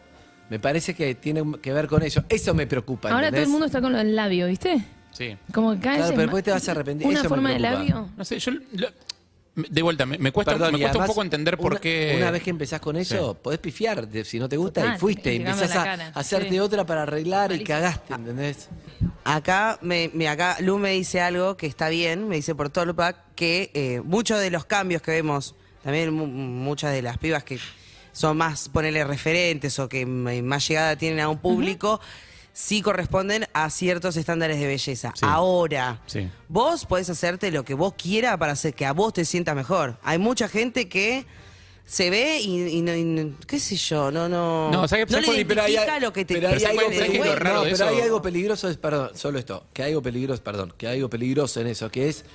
[0.49, 2.23] me parece que tiene que ver con eso.
[2.27, 3.11] Eso me preocupa.
[3.11, 4.83] Ahora todo el mundo está con lo del labio, ¿viste?
[5.11, 5.37] Sí.
[5.53, 7.05] Como que cada Claro, pero después te vas a arrepentir.
[7.07, 7.79] Una Eso me forma de preocupa.
[7.79, 8.09] labio.
[8.17, 8.51] No sé, yo.
[8.53, 8.89] lo-
[9.69, 12.13] de vuelta, me, me cuesta, Perdón, me y cuesta un poco entender por una, qué.
[12.17, 14.99] Una vez que empezás con eso, podés pifiar de- si no te gusta Total, y
[14.99, 15.33] fuiste.
[15.33, 16.59] y Y empezás a hacerte Sí.
[16.59, 17.67] otra para arreglar y Malísimo.
[17.67, 18.69] cagaste, ¿entendés?
[19.23, 23.17] Acá, me, me- acá Lu me dice algo que está bien, me dice por pack
[23.35, 27.59] que eh, muchos de los cambios que vemos, también mu- muchas de las pibas que
[28.11, 32.01] son más, ponerle referentes o que más llegada tienen a un público,
[32.61, 35.13] sí corresponden a ciertos estándares de belleza.
[35.15, 35.25] Sí.
[35.25, 36.29] Ahora, Sí.
[36.49, 39.97] vos podés hacerte lo que vos quieras para hacer que a vos te sientas mejor.
[40.03, 41.25] Hay mucha gente que
[41.85, 45.11] se ve y, y no, y no- qué sé yo, no, no, No, ¿sabes- no
[45.13, 46.89] sabes le cuál- pero hay- lo que te pero hay Pero ¿sabes algo
[47.53, 50.87] no, pero hay algo peligroso, es, perdón, solo esto, que hay algo peligroso, perdón, que
[50.87, 52.25] hay algo peligroso en eso, que es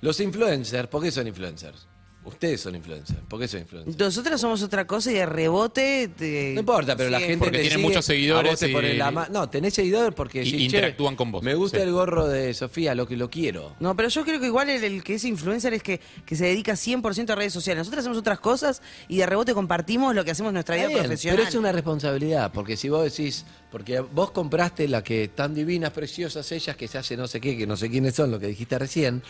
[0.00, 1.86] los influencers, ¿por qué son influencers?
[2.22, 3.96] Ustedes son influencers, ¿por qué son influencers?
[3.98, 6.08] Nosotros somos otra cosa y de rebote.
[6.16, 8.68] te- No importa, pero la gente Porque te tienen sigue, muchos seguidores a vos te
[8.68, 11.54] y- ponen la ma- No, tenés seguidores porque Y decís, "Che, interactúan con vos, Me
[11.54, 11.82] gusta sí.
[11.84, 13.74] el gorro de Sofía, lo que lo quiero.
[13.80, 16.44] No, pero yo creo que igual el, el que es influencer es que, que se
[16.44, 17.78] dedica 100% a redes sociales.
[17.80, 20.94] Nosotros hacemos otras cosas y de rebote compartimos lo que hacemos en nuestra vida Está
[20.98, 21.36] bien, profesional.
[21.38, 25.90] Pero es una responsabilidad, porque si vos decís, porque vos compraste la que tan divinas,
[25.92, 28.48] preciosas ellas, que se hace no sé qué, que no sé quiénes son, lo que
[28.48, 29.22] dijiste recién,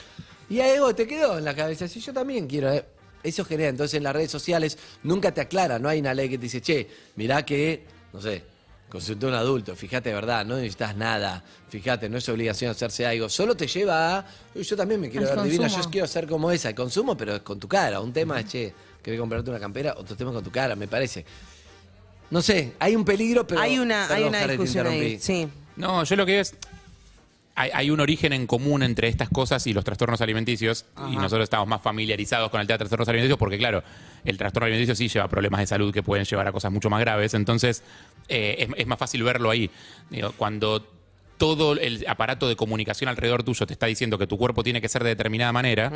[0.50, 2.84] y algo te quedó en la cabeza, si yo también quiero, eh,
[3.22, 6.36] eso genera, entonces en las redes sociales nunca te aclara, no hay una ley que
[6.36, 6.86] te dice, che,
[7.16, 8.42] mirá que, no sé,
[8.88, 13.06] consultó a un adulto, fíjate de verdad, no necesitas nada, fíjate, no es obligación hacerse
[13.06, 16.26] algo, solo te lleva a, "Uy, yo también me quiero ver divina, yo quiero ser
[16.26, 19.48] como esa, el consumo, pero es con tu cara, un tema es, che, querés comprarte
[19.50, 21.24] una campera, otro tema es con tu cara, me parece.
[22.30, 23.60] No sé, hay un peligro, pero.
[23.60, 25.18] hay una, hay una discusión ahí.
[25.20, 25.48] Sí.
[25.76, 26.54] No, yo lo que es.
[27.60, 31.44] Hay, hay un origen en común entre estas cosas y los trastornos alimenticios, y nosotros
[31.44, 33.82] estamos más familiarizados con el tema de trastornos alimenticios, porque claro,
[34.24, 37.00] el trastorno alimenticio sí lleva problemas de salud que pueden llevar a cosas mucho más
[37.00, 37.82] graves, entonces
[38.28, 39.70] eh, es, es más fácil verlo ahí.
[40.08, 40.86] Digo, cuando
[41.36, 44.88] todo el aparato de comunicación alrededor tuyo te está diciendo que tu cuerpo tiene que
[44.88, 45.92] ser de determinada manera,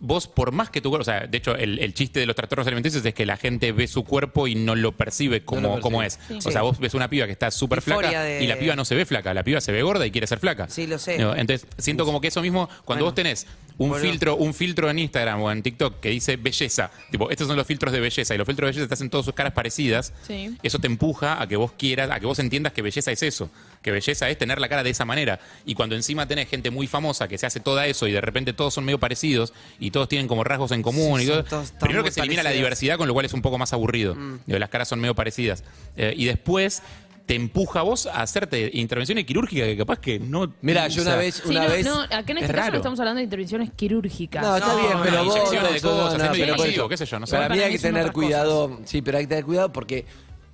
[0.00, 2.36] vos por más que tu cuerpo, o sea, de hecho el, el chiste de los
[2.36, 5.68] trastornos alimenticios es que la gente ve su cuerpo y no lo percibe como, No
[5.68, 5.82] lo percibe.
[5.82, 6.18] como es.
[6.28, 6.38] Sí.
[6.46, 8.84] O sea, vos ves una piba que está súper flaca de- y la piba no
[8.84, 10.68] se ve flaca, la piba se ve gorda y quiere ser flaca.
[10.68, 11.16] Sí, lo sé.
[11.16, 13.04] Entonces, siento como que eso mismo, cuando Bueno.
[13.06, 14.04] vos tenés un Bueno.
[14.08, 17.66] filtro, un filtro en Instagram o en TikTok que dice belleza, tipo, estos son los
[17.66, 20.56] filtros de belleza y los filtros de belleza te hacen todas sus caras parecidas, Sí.
[20.62, 23.50] eso te empuja a que vos quieras, a que vos entiendas que belleza es eso,
[23.82, 25.40] que belleza es tener la cara de esa manera.
[25.66, 28.52] Y cuando encima tenés gente muy famosa que se hace toda eso y de repente
[28.52, 31.72] todos son medio parecidos y todos tienen como rasgos en común Sí, y todo, todos-
[31.72, 32.50] primero que se elimina la.
[32.50, 32.54] Mm.
[32.54, 34.16] diversidad, con lo cual es un poco más aburrido.
[34.46, 35.64] Digo, las caras son medio parecidas.
[35.96, 36.82] Eh, y después
[37.26, 40.52] te empuja a vos a hacerte intervenciones quirúrgicas que capaz que no...
[40.60, 41.86] Mira, yo una vez, Sí, una no, vez.
[41.86, 42.72] no, acá en es este caso raro.
[42.72, 44.42] no estamos hablando de intervenciones quirúrgicas.
[44.42, 45.34] No, está No, bien, no, pero vos.
[45.36, 47.26] inyecciones de no, no, cosas, no, haciendo pero por invasivo, eso- qué sé yo, no
[47.26, 47.36] sé.
[47.36, 48.80] Para mí hay que son tener otras cuidado.
[48.84, 50.04] Sí, pero hay que tener cuidado porque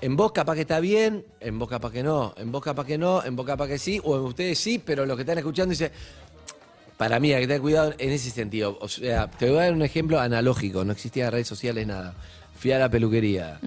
[0.01, 2.97] en vos capaz que está bien, en vos capaz que no, en vos capaz que
[2.99, 5.71] no, en vos capaz que sí, o en ustedes sí, pero los que están escuchando
[5.71, 5.91] dice.
[6.97, 8.77] Para mí hay que tener cuidado en ese sentido.
[8.81, 10.85] O sea, te voy a dar un ejemplo analógico.
[10.85, 12.15] No existían redes sociales, nada.
[12.59, 13.59] Fui a la peluquería.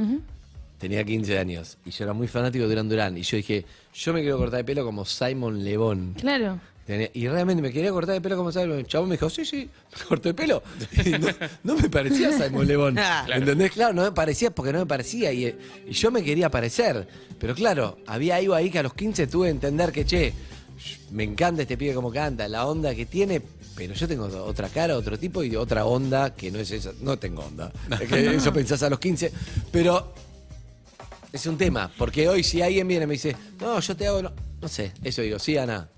[0.83, 3.17] Tenía 15 años y yo era muy fanático de Durán Durán.
[3.17, 6.13] Y yo dije, yo me quiero cortar el pelo como Simon Lebón.
[6.19, 6.59] Claro.
[6.85, 8.79] Tenía- y realmente me quería cortar el pelo como Simon.
[8.79, 10.61] El chabón me dijo, sí, sí, me corté el pelo.
[11.05, 11.27] Y no,
[11.63, 12.95] no me parecía Simon Lebón.
[12.95, 13.33] Claro.
[13.33, 13.71] ¿Entendés?
[13.71, 15.31] Claro, no me parecía porque no me parecía.
[15.31, 15.55] Y,
[15.87, 17.07] y yo me quería parecer.
[17.39, 20.33] Pero claro, había algo ahí que a los 15 tuve que entender que, che,
[21.11, 23.41] me encanta este pibe como canta, la onda que tiene.
[23.77, 26.91] Pero yo tengo otra cara, otro tipo y otra onda que no es esa.
[26.99, 27.71] No tengo onda.
[28.01, 29.31] Es que eso pensás a los 15.
[29.71, 30.13] Pero
[31.33, 31.91] es un tema.
[31.97, 34.21] Porque hoy si alguien viene y me dice, no, yo te hago.
[34.21, 35.89] No, no sé, eso digo, sí, Ana.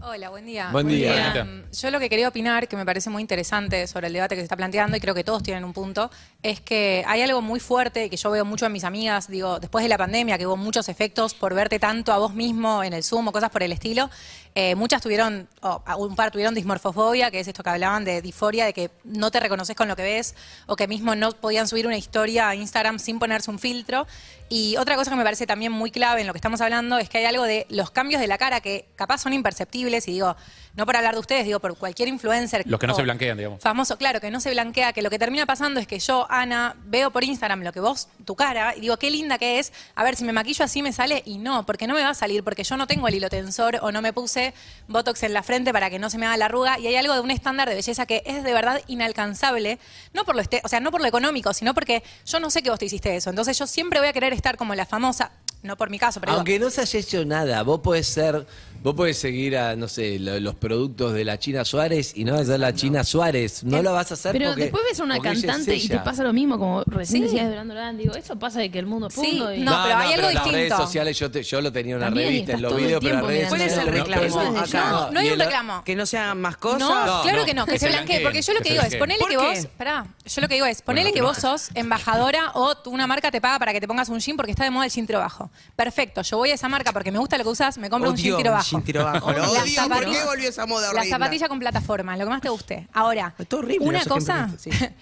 [0.00, 0.68] Hola, buen día.
[0.70, 1.34] Buen día.
[1.34, 4.40] Eh, yo lo que quería opinar, que me parece muy interesante sobre el debate que
[4.40, 6.12] se está planteando, y creo que todos tienen un punto,
[6.44, 9.82] es que hay algo muy fuerte que yo veo mucho en mis amigas, digo, después
[9.82, 13.02] de la pandemia, que hubo muchos efectos por verte tanto a vos mismo en el
[13.02, 14.08] Zoom o cosas por el estilo,
[14.58, 18.64] eh, muchas tuvieron, o un par tuvieron dismorfofobia, que es esto que hablaban de disforia,
[18.64, 21.86] de que no te reconoces con lo que ves, o que mismo no podían subir
[21.86, 24.06] una historia a Instagram sin ponerse un filtro.
[24.48, 27.10] Y otra cosa que me parece también muy clave en lo que estamos hablando es
[27.10, 30.36] que hay algo de los cambios de la cara que capaz son imperceptibles, y digo,
[30.74, 32.62] no por hablar de ustedes, digo, por cualquier influencer.
[32.64, 33.60] Los que no se blanquean, digamos.
[33.60, 36.76] Famoso, claro, que no se blanquea, que lo que termina pasando es que yo, Ana,
[36.86, 40.02] veo por Instagram lo que vos, tu cara, y digo, qué linda que es, a
[40.02, 42.42] ver si me maquillo así me sale, y no, porque no me va a salir,
[42.42, 44.45] porque yo no tengo el hilo tensor o no me puse
[44.88, 47.14] Botox en la frente para que no se me haga la arruga, y hay algo
[47.14, 49.78] de un estándar de belleza que es de verdad inalcanzable,
[50.12, 52.62] no por lo este, o sea, no por lo económico, sino porque yo no sé
[52.62, 55.30] que vos te hiciste eso, entonces yo siempre voy a querer estar como la famosa,
[55.66, 58.46] no por mi caso, pero digo, Aunque no se haya hecho nada, vos podés ser,
[58.82, 62.32] vos podés seguir a, no sé, lo- los productos de la China Suárez y no
[62.32, 63.64] vas a ser la China Suárez.
[63.64, 65.74] No lo vas a hacer Pero porque- después ves a una porque ella es cantante
[65.76, 66.04] y te ella.
[66.04, 67.28] pasa lo mismo, como recién Sí.
[67.28, 67.98] decías de Durán Durán.
[67.98, 69.52] Digo, eso pasa de que el mundo es Sí, mundo.
[69.54, 70.76] y- no, pero hay algo en las redes distinto.
[70.84, 73.00] sociales yo, te- yo lo tenía en una También, revista, en los todo el videos,
[73.00, 74.90] pero en tiempo las redes ¿Cuál es el sociales reclamo Eso es de acá?
[74.90, 75.84] no, no hay y un el- reclamo.
[75.84, 76.78] Que no se hagan más cosas.
[76.80, 78.06] No, No, claro no, que no, que, que se se blanquee.
[78.06, 79.00] blanqueen, Porque yo lo que que se digo es, blanqueen.
[79.00, 79.60] ponele ¿Por que qué?
[79.62, 83.06] vos, pará, yo lo que digo es, ponele que vos sos embajadora o tú- una
[83.06, 85.06] marca te paga para que te pongas un jean porque está de moda el jean
[85.06, 85.50] tiro bajo.
[85.74, 88.16] Perfecto, yo voy a esa marca porque me gusta lo que usas, me compro un
[88.16, 88.70] jean Odio tiro un bajo.
[88.70, 89.32] jean tiro bajo.
[89.32, 91.10] Lo Las odio, ¿por zapatillas- qué volvió esa moda La horrible?
[91.10, 92.88] zapatilla con plataforma, lo que más te guste.
[92.92, 94.94] Ahora, Está horrible una los cosa, ejemplos que- sí.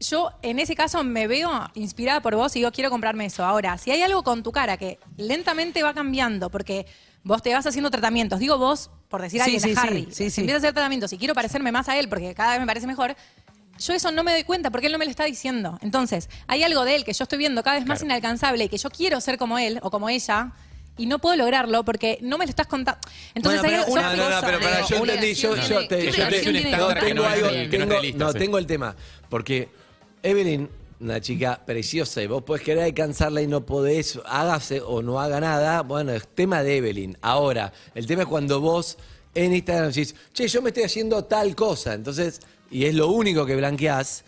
[0.10, 3.44] yo en ese caso me veo inspirada por vos y digo, quiero comprarme eso.
[3.44, 6.86] Ahora, si hay algo con tu cara que lentamente va cambiando porque
[7.22, 9.88] vos te vas haciendo tratamientos, digo vos, por decir a Sí, alguien, sí, a sí,
[9.88, 10.40] Harry, sí, sí.
[10.40, 12.86] empieza a hacer tratamientos y quiero parecerme más a él porque cada vez me parece
[12.86, 13.14] mejor,
[13.80, 15.78] yo eso no me doy cuenta porque él no me lo está diciendo.
[15.82, 18.12] Entonces, hay algo de él que yo estoy viendo cada vez más Claro.
[18.12, 20.52] inalcanzable y que yo quiero ser como él o como ella.
[20.98, 23.00] Y no puedo lograrlo porque no me lo estás contando.
[23.34, 25.34] Entonces Bueno, hay pero algo- una No, no, no, cosa, pero para, digo, yo entendí,
[25.34, 28.94] yo, yo, te, ¿Qué yo te- tiene no, tengo algo, tengo- no, tengo el tema,
[29.30, 29.68] porque
[30.22, 30.68] Evelyn,
[31.00, 35.40] una chica preciosa, y vos podés querer alcanzarla y no podés, hágase o no haga
[35.40, 37.16] nada, bueno, es tema de Evelyn.
[37.22, 38.98] Ahora, el tema es cuando vos
[39.34, 43.44] en Instagram decís, che, yo me estoy haciendo tal cosa, entonces, y es lo único
[43.46, 44.24] que blanqueás,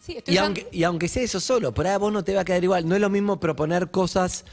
[0.00, 2.24] Sí, estoy y usando- aunque, y aunque sea eso solo, por ahí a vos no
[2.24, 2.88] te va a quedar igual.
[2.88, 4.44] No es lo mismo proponer cosas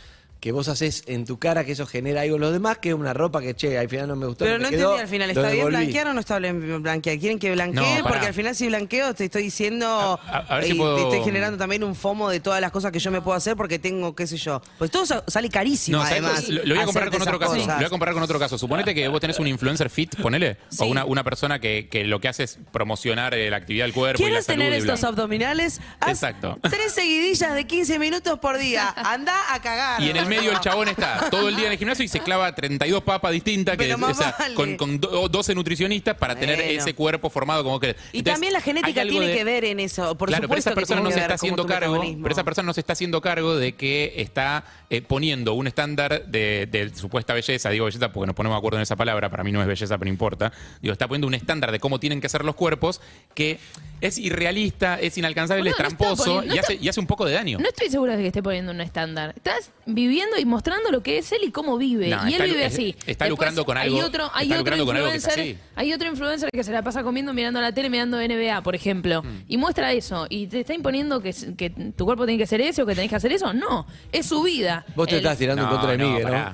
[0.45, 3.15] que vos haces en tu cara, que eso genera algo en los demás, que una
[3.15, 4.45] ropa que, che, al final no me gustó.
[4.45, 7.17] Pero me no quedó, entendí al final, ¿está bien blanquear o no está bien blanquear?
[7.17, 7.97] ¿Quieren que blanquee?
[7.97, 8.03] No.
[8.07, 9.87] Porque al final si blanqueo te estoy diciendo...
[10.27, 12.69] A- a ver si y puedo- te estoy generando también un FOMO de todas las
[12.71, 14.61] cosas que yo me puedo hacer porque tengo, qué sé yo.
[14.77, 16.47] Pues todo sa- sale carísimo No, ¿sabes además.
[16.47, 17.55] lo, lo voy a comparar con otro caso.
[17.55, 18.57] Lo voy a comparar con otro caso.
[18.59, 22.21] Suponete que vos tenés un influencer fit, ponele, o una, una persona que, que lo
[22.21, 24.59] que hace es promocionar eh, la actividad del cuerpo y la ¿Quieres salud.
[24.59, 25.81] tener estos abdominales?
[25.99, 26.59] Haz Exacto.
[26.61, 28.93] Tres seguidillas de 15 minutos por día.
[28.95, 30.03] Anda a cagar.
[30.03, 32.19] Y en el medio el chabón está todo el día en el gimnasio y se
[32.19, 34.55] clava 32 papas distintas, que, Pero más o sea, vale.
[34.55, 36.81] con, con do- 12 nutricionistas para tener Bueno.
[36.81, 37.95] ese cuerpo formado como que.
[38.13, 40.15] Y también la genética tiene que ver en eso.
[40.17, 42.23] Por claro, pero supuesto esa persona no se está como haciendo tu cargo, metabolismo.
[42.23, 46.25] pero esa persona no se está haciendo cargo de que está eh, poniendo un estándar
[46.25, 49.43] de, de supuesta belleza, digo belleza porque nos ponemos de acuerdo en esa palabra, para
[49.43, 50.51] mí no es belleza, pero no importa.
[50.81, 53.01] Digo, está poniendo un estándar de cómo tienen que ser los cuerpos
[53.33, 53.59] que
[54.01, 56.99] es irrealista, es inalcanzable, Boludo, es no está tramposo poniendo- no y, hace, y hace
[56.99, 57.57] un poco de daño.
[57.59, 59.33] No estoy segura de que esté poniendo un estándar.
[59.35, 62.09] Estás viviendo y mostrando lo que es él y cómo vive.
[62.09, 62.95] No, y él está- vive así.
[63.05, 65.55] está lucrando con hay algo- Otro, hay está otro lucrando con algo que es influencer,
[65.57, 65.69] así.
[65.75, 69.23] hay otro influencer que se la pasa comiendo, mirando la tele, mirando NBA, por ejemplo.
[69.23, 69.27] Mm.
[69.47, 70.27] Y muestra eso.
[70.29, 73.09] ¿Y te está imponiendo que, que tu cuerpo tiene que ser ese o que tenés
[73.09, 73.53] que hacer eso?
[73.53, 73.85] No.
[74.11, 74.85] Es su vida.
[74.95, 76.53] Vos te El- estás tirando en contra de Miguel, ¿no?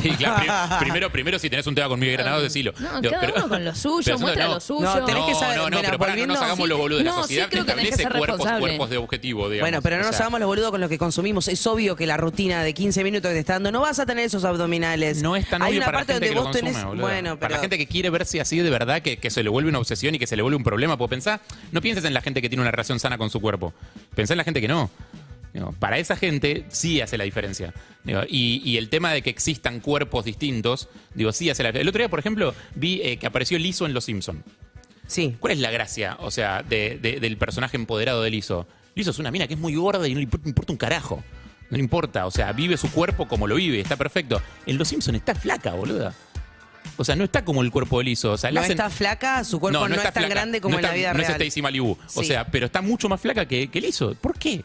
[0.00, 0.36] Sí, claro.
[0.36, 0.48] pri-
[0.80, 2.72] primero, primero, si tenés un tema con Miguel Granado, decilo.
[2.78, 4.54] No, Digo, cada uno con lo suyo, pero eso muestra no.
[4.54, 4.80] lo suyo.
[4.82, 7.02] No, tenés que saber- No, no, mira, pero pará, no nos hagamos sí, los boludos.
[7.04, 8.18] La no, sí sociedad creo que tenés que establece
[8.60, 9.60] cuerpos, de objetivo, digamos.
[9.70, 11.48] Bueno, pero no nos hagamos los boludos con lo que consumimos.
[11.48, 14.06] Es obvio que la rutina de 15 minutos que te está dando no vas a
[14.06, 15.22] tener esos abdominales.
[15.22, 16.70] No es tan Hay obvio una para la parte gente donde que lo vos consume,
[16.72, 16.84] tenés.
[16.86, 17.02] boludo.
[17.06, 17.40] Bueno, pero.
[17.40, 19.78] Para la gente que quiere verse así de verdad, que, que se le vuelve una
[19.80, 21.40] obsesión y que se le vuelve un problema, pues pensá,
[21.72, 23.72] no pienses en la gente que tiene una relación sana con su cuerpo.
[24.14, 24.90] Pensá en la gente que no.
[25.52, 27.72] Digo, para esa gente sí hace la diferencia.
[28.02, 31.82] Digo, y, y el tema de que existan cuerpos distintos, digo, sí hace la diferencia.
[31.82, 34.42] El otro día, por ejemplo, vi eh, que apareció Liso en Los Simpson.
[35.06, 35.36] Sí.
[35.38, 38.66] ¿Cuál es la gracia, o sea, de- de- del personaje empoderado de Liso?
[38.96, 41.22] Liso es una mina que es muy gorda y no le impor- importa un carajo.
[41.74, 44.40] No importa, o sea, vive su cuerpo como lo vive, está perfecto.
[44.64, 46.14] En Los Simpson está flaca, boluda.
[46.96, 48.30] O sea, no está como el cuerpo de Liso.
[48.32, 50.28] O sea, No hacen- está flaca, su cuerpo no, está es tan flaca.
[50.34, 51.32] grande como No en la vida no real.
[51.32, 51.98] es Stacy Malibu.
[52.14, 54.14] O sea, pero está mucho más flaca que, que Liso.
[54.20, 54.64] ¿Por qué?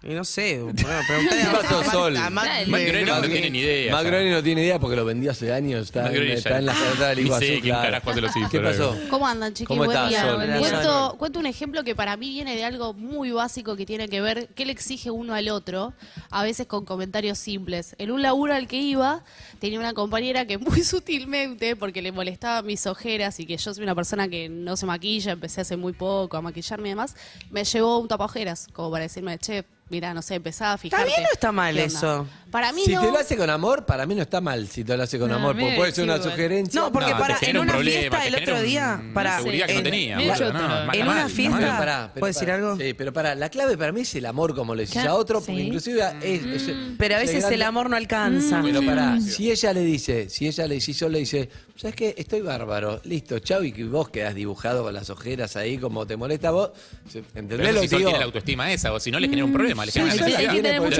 [0.00, 0.74] Y no sé, bueno,
[1.08, 2.16] preguntale ¿Qué a- Matt- Sol?
[2.16, 2.66] a Matt Dale.
[2.66, 3.92] Matt de- Groening no tiene ni idea.
[3.92, 4.04] Matt.
[4.06, 5.86] Groening no tiene idea porque lo vendió hace años.
[5.86, 7.82] Está, en, Groening está en la carrera del Ni Iguazú, sé quién claro.
[7.82, 8.96] carajo hace los ¿Qué pasó?
[9.10, 9.66] ¿Cómo andan, chiquis?
[9.66, 10.20] ¿Cómo Buen estás, día.
[10.22, 10.36] Sol?
[10.36, 10.60] Buen día.
[10.60, 14.20] Cuento, cuento un ejemplo que para mí viene de algo muy básico que tiene que
[14.20, 15.92] ver qué le exige uno al otro,
[16.30, 17.96] a veces con comentarios simples.
[17.98, 19.24] En un laburo al que iba,
[19.58, 23.82] tenía una compañera que muy sutilmente, porque le molestaba mis ojeras y que yo soy
[23.82, 27.16] una persona que no se maquilla, empecé hace muy poco a maquillarme y demás,
[27.50, 31.06] me llevó un tapaojeras, como para decirme, che, mira, no sé, empezaba a fijarte.
[31.06, 32.26] bien o está mal eso?
[32.50, 33.02] Para mí Si no.
[33.02, 35.28] te lo hace con amor, para mí no está mal si te lo hace con
[35.28, 35.54] No, amor.
[35.58, 36.30] Porque puede ser una igual.
[36.30, 36.80] sugerencia.
[36.80, 39.30] No, porque No, para en un una problema, fiesta el otro un- día, una para
[39.36, 41.30] inseguridad que no en- tenía, boludo, en una mal.
[41.30, 42.76] fiesta- Pero pará, pero ¿Puedo decir algo?
[42.78, 45.40] Sí, pero para la clave para mí es el amor como le decís a otro,
[45.40, 45.66] porque sí.
[45.66, 48.60] inclusive es, es- Pero a es veces el amor no alcanza.
[48.62, 51.94] Pero Sí, pará, si ella le dice, si ella le si yo le dice, ¿sabes
[51.96, 52.14] qué?
[52.16, 56.16] Estoy bárbaro, listo, chau, y que vos quedás dibujado con las ojeras ahí como te
[56.16, 56.70] molesta a vos,
[57.12, 58.08] Pero ¿entendés lo si que digo?
[58.08, 60.30] tiene la autoestima esa, o si no le genera un problema, le genera una de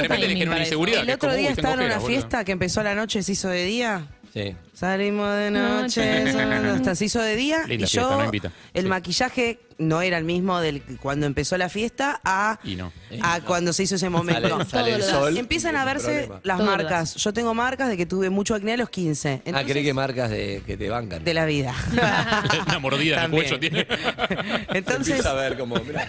[0.02, 1.04] repente le genera una inseguridad.
[1.38, 4.06] Día estaba en una fiesta que empezó a la noche, se hizo de día.
[4.34, 4.54] Sí.
[4.74, 6.42] Salimos de noche, Noche.
[6.68, 8.52] hasta se hizo de día Linda y fiesta, yo no invita.
[8.74, 8.88] el Sí.
[8.88, 12.92] maquillaje no era el mismo del cuando empezó la fiesta a, Y no.
[13.22, 14.48] a cuando se hizo ese momento.
[14.48, 16.40] Sale- sale el Todos sol, Empiezan a verse problema.
[16.44, 17.14] las marcas.
[17.16, 19.28] Yo tengo marcas de que tuve mucho acné a los 15.
[19.28, 21.24] ah, Entonces, creí que marcas de, que te bancan.
[21.24, 21.74] de la vida.
[22.66, 23.44] Una mordida en el También.
[23.44, 23.86] cuello tiene.
[24.74, 26.06] Entonces, Empieza a ver como, mirá.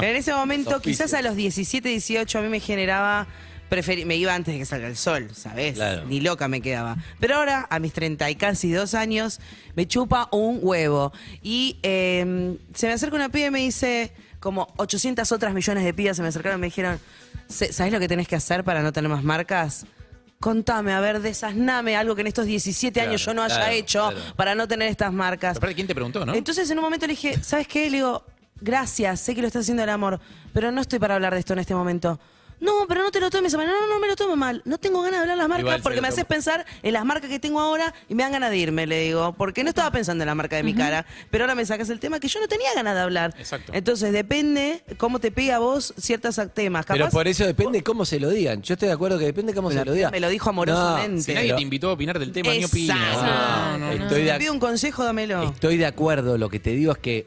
[0.00, 3.26] en ese momento, Sos quizás a los 17, 18, a mí me generaba.
[3.70, 5.74] Preferi- me iba antes de que salga el sol, ¿sabes?
[5.74, 6.04] Claro.
[6.06, 6.96] Ni loca me quedaba.
[7.20, 9.40] Pero ahora, a mis 30 y casi dos años,
[9.74, 11.12] me chupa un huevo.
[11.42, 15.92] Y eh, se me acerca una piba y me dice, como 800 otras millones de
[15.94, 17.00] pibas se me acercaron y me dijeron,
[17.48, 19.86] "Se- ¿sabes lo que tenés que hacer para no tener más marcas?
[20.38, 24.10] Contame, a ver, desasname algo que en estos 17 años yo no haya claro, hecho
[24.10, 24.36] claro.
[24.36, 25.54] para no tener estas marcas.
[25.54, 26.34] Pero aparte, ¿quién te preguntó, no?
[26.34, 27.88] Entonces en un momento le dije, ¿sabes qué?
[27.88, 28.22] Le digo,
[28.60, 30.20] gracias, sé que lo estás haciendo el amor,
[30.52, 32.20] pero no estoy para hablar de esto en este momento.
[32.58, 33.66] No, pero no te lo tomes a mal.
[33.66, 34.62] No, no, no me lo tomo mal.
[34.64, 36.64] No tengo ganas de hablar de las marcas Igual se porque lo me haces pensar
[36.82, 39.34] en las marcas que tengo ahora y me dan ganas de irme, le digo.
[39.36, 41.04] Porque no estaba pensando en la marca de mi cara.
[41.30, 43.34] Pero ahora me sacas el tema que yo no tenía ganas de hablar.
[43.38, 43.72] Exacto.
[43.74, 46.86] Entonces depende cómo te pega a vos ciertos temas.
[46.86, 48.62] Capaz, Pero por eso depende cómo se lo digan.
[48.62, 50.10] Yo estoy de acuerdo que depende cómo Pero se lo digan.
[50.12, 51.22] me lo dijo amorosamente.
[51.22, 52.76] Si nadie te invitó a opinar del tema, ni Exacto.
[52.76, 53.72] opina.
[53.72, 53.92] No, no, no.
[53.92, 55.42] Estoy Si de te pido un consejo, dámelo.
[55.42, 57.26] Estoy de acuerdo, lo que te digo es que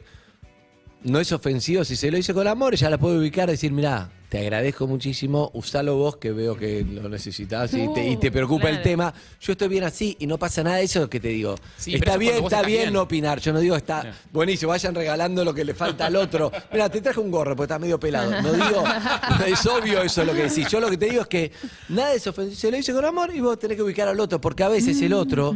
[1.04, 3.72] no es ofensivo si se lo hice con amor, ya la puedo ubicar y decir,
[3.72, 8.32] mirá, te agradezco muchísimo, usalo vos que veo que lo necesitas y, te, y te
[8.32, 9.12] preocupa el tema.
[9.42, 11.56] Yo estoy bien así y no pasa nada de eso que te digo.
[11.78, 12.94] Sí, está bien, está bien, bien.
[12.94, 13.40] no opinar.
[13.40, 16.52] Yo no digo está buenísimo, vayan regalando lo que le falta al otro.
[16.72, 18.40] Mira, te traje un gorro porque está medio pelado.
[18.40, 18.84] No digo,
[19.48, 20.68] es obvio eso lo que decís.
[20.70, 21.52] Yo lo que te digo es que
[21.90, 22.60] nada es ofensivo.
[22.60, 25.02] Se lo hice con amor y vos tenés que ubicar al otro, porque a veces
[25.02, 25.56] el otro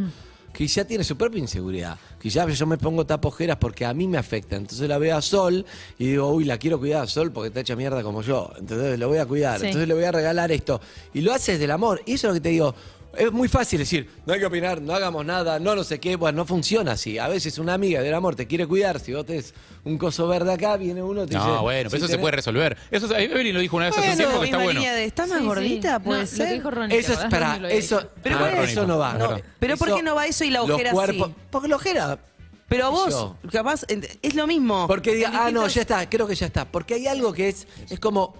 [0.54, 1.98] quizá tiene su propia inseguridad.
[2.22, 4.56] Quizá yo me pongo tapojeras porque a mí me afecta.
[4.56, 5.66] Entonces la veo a Sol
[5.98, 8.52] y digo, uy, la quiero cuidar a Sol porque está hecha mierda como yo.
[8.58, 9.60] Entonces lo voy a cuidar.
[9.60, 9.66] Sí.
[9.66, 10.80] Entonces le voy a regalar esto.
[11.13, 12.02] Y lo haces del amor.
[12.06, 12.74] Y eso es lo que te digo.
[13.15, 16.15] Es muy fácil decir, no hay que opinar, no hagamos nada, no no sé qué.
[16.15, 17.19] Bueno, no funciona así.
[17.19, 18.99] A veces una amiga del amor te quiere cuidar.
[18.99, 21.45] Si vos tenés un coso verde acá, viene uno y te dice.
[21.47, 22.76] No, bueno, pero si eso se puede resolver.
[22.89, 24.82] Eso, Evelyn lo dijo una vez hace un tiempo que está bueno.
[24.82, 25.45] ¿Está más Sí, sí.
[25.47, 25.99] gordita?
[25.99, 26.54] No, ¿Puede lo que ser?
[26.54, 27.30] dijo Ronnie, Eso es ¿verdad?
[27.30, 27.45] para.
[27.54, 28.10] Ronnie lo había Eso, dicho.
[28.23, 28.88] Pero Ah, ¿por qué eso eso?
[28.88, 29.13] no va.
[29.13, 31.36] No, pero ¿por qué no va eso y la los ojera cuerpos- sí?
[31.52, 32.19] Porque la ojera.
[32.67, 33.38] Pero vos, Yo.
[33.52, 34.88] capaz, ent- es lo mismo.
[34.88, 36.65] Porque diga, ah, no, ya está, creo que ya está.
[36.65, 38.34] Porque hay algo que es, es como,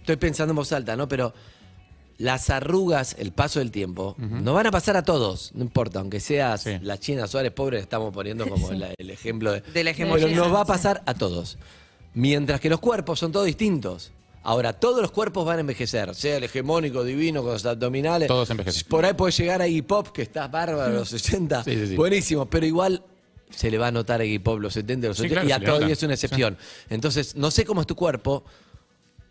[0.00, 1.08] estoy pensando en voz alta, ¿no?
[1.08, 1.34] Pero
[2.18, 6.18] las arrugas, el paso del tiempo, no van a pasar a todos, no importa, aunque
[6.20, 6.78] seas Sí.
[6.80, 10.26] la China Suárez pobre, estamos poniendo como la- el ejemplo de, De la hegemonía.
[10.26, 11.58] Pero nos va a pasar a todos.
[12.14, 14.10] Mientras que los cuerpos son todos distintos.
[14.42, 18.28] Ahora, todos los cuerpos van a envejecer, sea el hegemónico, divino, con los abdominales.
[18.28, 18.84] Todos envejecen.
[18.88, 21.64] Por ahí puede llegar a hip hop, que está bárbaro, los 60.
[21.64, 21.96] Sí, sí, sí.
[21.96, 23.02] Buenísimo, pero igual
[23.50, 25.52] se le va a notar a hip hop los 70, los Sí, 80, claro, y
[25.52, 25.92] a nota.
[25.92, 26.56] es una excepción.
[26.88, 28.44] Entonces, no sé cómo es tu cuerpo,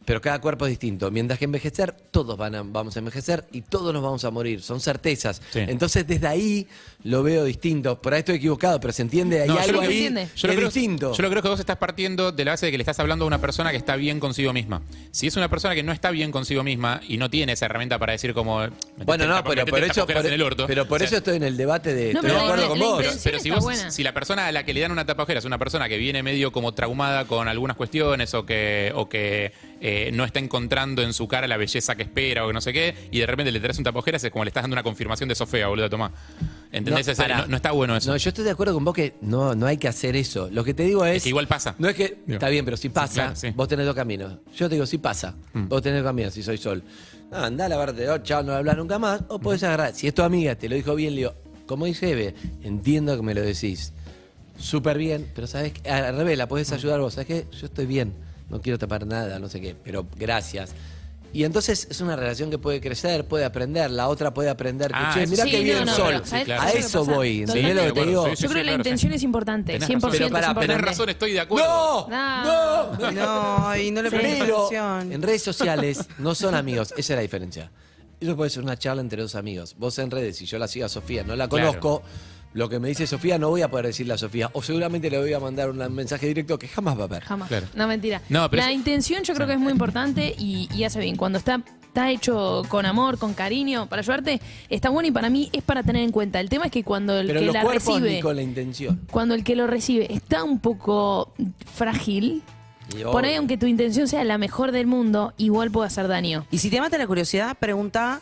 [0.06, 1.10] pero cada cuerpo es distinto.
[1.12, 4.62] Mientras que envejecer, todos van a- vamos a envejecer y todos nos vamos a morir.
[4.62, 5.42] Son certezas.
[5.52, 5.60] Sí.
[5.68, 6.68] Entonces, desde ahí
[7.04, 8.02] lo veo distinto.
[8.02, 9.42] Por ahí estoy equivocado, pero se entiende.
[9.42, 10.28] Hay No, yo algo ahí entiende.
[10.36, 11.14] Yo lo, que creo, es distinto.
[11.14, 13.26] yo lo creo que vos estás partiendo de la base de que le estás hablando
[13.26, 14.82] a una persona que está bien consigo misma.
[15.12, 17.98] Si es una persona que no está bien consigo misma y no tiene esa herramienta
[18.00, 18.60] para decir como...
[19.06, 20.68] bueno, no, pero por eso, tapajeras por, en el orto.
[20.68, 22.14] pero por O sea, eso estoy en el debate de.
[22.14, 23.20] No, estoy pero de acuerdo la- con la vos.
[23.24, 23.92] Pero si vos, buena.
[23.92, 26.22] si la persona a la que le dan una tapajera es una persona que viene
[26.24, 31.14] medio como traumada con algunas cuestiones o que, o que eh, no está encontrando en
[31.14, 33.60] su cara la belleza que espera o que no sé qué, y de repente le
[33.60, 36.12] traes un tapajeras, es como le estás dando una confirmación de Sofía, boludo, Tomás.
[36.72, 37.18] ¿Entendés?
[37.18, 38.10] No, no, no está bueno eso.
[38.12, 40.50] No, yo estoy de acuerdo con vos que no, no hay que hacer eso.
[40.52, 41.18] Lo que te digo es.
[41.18, 41.76] Es que igual pasa.
[41.78, 42.18] No es que.
[42.26, 42.34] Digo.
[42.34, 43.52] Está bien, pero si pasa, claro, sí.
[43.56, 44.40] vos tenés dos caminos.
[44.56, 45.36] Yo te digo, si pasa.
[45.54, 45.68] Mm.
[45.68, 46.84] Vos tenés dos caminos, si soy sol.
[47.32, 49.22] Ah, andá a lavarte, oh, chao, no hablar nunca más.
[49.30, 49.94] O podés agarrar.
[49.94, 51.34] Si es tu amiga, te lo dijo bien, le digo,
[51.66, 53.94] como dice Eve, entiendo que me lo decís.
[54.58, 55.90] Súper bien, pero sabes que.
[55.90, 56.50] Al revés, la Mm.
[56.50, 57.14] podés ayudar vos.
[57.14, 57.46] ¿Sabes qué?
[57.58, 58.14] Yo estoy bien.
[58.50, 59.76] No quiero tapar nada, no sé qué.
[59.84, 60.74] Pero gracias.
[61.34, 64.98] Y entonces es una relación que puede crecer, puede aprender, la otra puede aprender que,
[64.98, 65.52] Ah, che, mirá sí.
[65.52, 66.14] qué Sí, bien no, no, sol.
[66.14, 67.12] pero ¿sabes- a que eso pasa?
[67.18, 68.30] voy, ¿entendés lo que te digo?
[68.30, 70.12] sí, Yo creo que la intención es importante, Tenés 100% razón.
[70.12, 72.08] Pero pará, es Tenés razón, estoy de acuerdo.
[72.10, 72.46] ¡No!
[72.46, 73.12] No.
[73.12, 73.12] ¡No!
[73.12, 75.12] No, y no le atención.
[75.12, 77.70] en redes sociales no son amigos, esa es la diferencia.
[78.22, 79.76] Eso puede ser una charla entre dos amigos.
[79.78, 81.68] Vos en redes, si yo la sigo a Sofía, no la Claro.
[82.56, 84.50] Lo que me dice Sofía no voy a poder decirle a Sofía.
[84.54, 87.24] O seguramente le voy a mandar un mensaje directo que jamás va a ver.
[87.24, 87.48] Jamás.
[87.50, 87.68] Claro.
[87.76, 88.22] No, mentira.
[88.30, 91.18] No, pero la es- intención yo creo que es muy importante y, y hace bien.
[91.18, 94.40] Cuando está, está hecho con amor, con cariño, para ayudarte,
[94.70, 96.40] está bueno y para mí es para tener en cuenta.
[96.40, 98.42] El tema es que cuando el Pero que los la cuerpos recibe, ni con la
[98.42, 99.02] intención.
[99.12, 101.34] cuando el que lo recibe está un poco
[101.74, 102.42] frágil,
[103.12, 106.46] por ahí aunque tu intención sea la mejor del mundo, igual puede hacer daño.
[106.52, 108.22] Y si te mata la curiosidad, pregunta,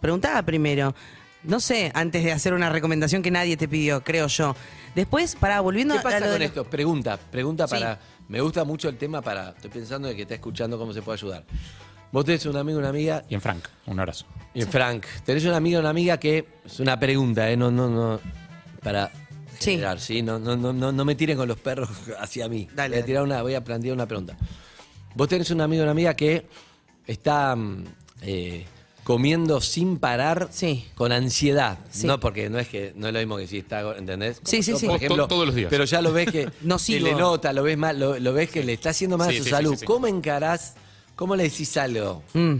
[0.00, 0.94] preguntá primero.
[1.44, 4.54] No sé, antes de hacer una recomendación que nadie te pidió, creo yo.
[4.94, 6.64] Después, para volviendo ¿Qué a pasa lo con de esto?
[6.64, 7.74] Pregunta, pregunta Sí.
[7.74, 7.98] para.
[8.28, 9.50] Me gusta mucho el tema para.
[9.50, 11.44] Estoy pensando de que está escuchando cómo se puede ayudar.
[12.12, 14.26] Vos tenés un amigo, una amiga, Y en Frank, un abrazo.
[14.54, 17.56] y en Frank, tenés un amigo, una amiga que es una pregunta, ¿eh?
[17.56, 18.20] No, no, no.
[18.82, 19.10] Para.
[19.58, 19.72] Sí.
[19.72, 20.22] generar, ¿sí?
[20.22, 21.88] No, no, no, no, no me tiren con los perros
[22.20, 22.68] hacia mí.
[22.74, 24.36] Dale, voy, a tirar una, voy a plantear una pregunta.
[25.14, 26.46] Vos tenés un amigo, una amiga que
[27.06, 27.84] está mm,
[28.22, 28.64] eh,
[29.04, 30.86] comiendo sin parar Sí.
[30.94, 31.78] con ansiedad.
[31.90, 32.06] Sí.
[32.06, 34.40] No, porque no es que no es lo mismo que si está, ¿entendés?
[34.44, 34.86] Sí, sí, yo, sí.
[34.86, 35.68] Por To- ejemplo, todos los días.
[35.70, 37.06] Pero ya lo ves que No se sigo.
[37.08, 39.38] le nota, lo ves mal, lo, lo ves que le está haciendo mal Sí, a
[39.38, 39.72] su sí, sí, salud.
[39.74, 39.86] sí, sí.
[39.86, 40.74] ¿Cómo encarás?
[41.16, 42.22] ¿Cómo le decís algo?
[42.34, 42.56] Mm,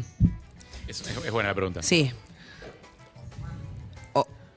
[0.89, 1.83] Es, es- es buena la pregunta.
[1.83, 2.11] sí.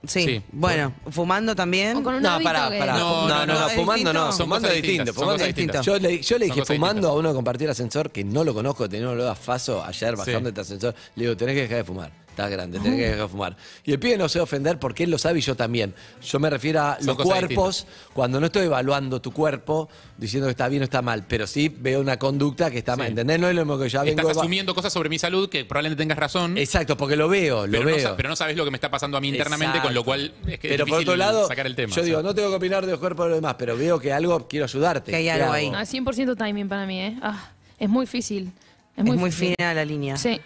[0.08, 0.26] Sí.
[0.26, 0.42] Sí.
[0.52, 1.98] Bueno, fumando también.
[1.98, 2.98] O con un No, hábito pará, que- pará.
[2.98, 4.32] No, No, no, no, no, no, es fumando no.
[4.32, 5.04] Son fumando cosas es distinto.
[5.04, 5.78] distintas, son Fumando cosas es distinto.
[5.80, 5.86] distintas.
[5.86, 7.10] Yo le, yo le Son dije cosas fumando distintas.
[7.12, 9.84] a uno que compartía el ascensor, que no lo conozco, tenía un olor a faso
[9.84, 10.48] ayer bajando Sí.
[10.48, 10.96] este ascensor.
[11.16, 12.25] Le digo, tenés que dejar de fumar.
[12.36, 13.56] Estás grande, tenés que dejar de fumar.
[13.86, 15.94] Y el pibe no se va a ofender porque él lo sabe y yo también.
[16.22, 20.48] Yo me refiero a Son los cosas cuerpos, cuando no estoy evaluando tu cuerpo, diciendo
[20.48, 23.08] que está bien o está mal, pero sí veo una conducta que está mal.
[23.08, 23.12] Sí.
[23.12, 23.40] ¿Entendés?
[23.40, 24.20] No es lo mismo que ya vengo.
[24.20, 26.58] Estás asumiendo cosas sobre mi salud que probablemente tengas razón.
[26.58, 28.16] Exacto, porque lo veo, lo pero, veo.
[28.18, 29.88] pero no sabes lo que me está pasando a mí internamente, Exacto.
[29.88, 31.88] con lo cual es que pero es por otro lado, sacar el tema.
[31.88, 32.04] yo o sea.
[32.04, 34.46] digo, no tengo que opinar de los cuerpos de los demás, pero veo que algo
[34.50, 35.12] quiero ayudarte.
[35.12, 35.54] Que hay ¿Qué algo hago?
[35.54, 35.72] ahí.
[35.74, 37.18] Ah, 100% timing para mí, ¿eh?
[37.22, 38.52] Ah, es muy difícil.
[38.98, 39.56] Es Es muy, muy difícil.
[39.58, 40.16] fina la línea.
[40.18, 40.40] Sí.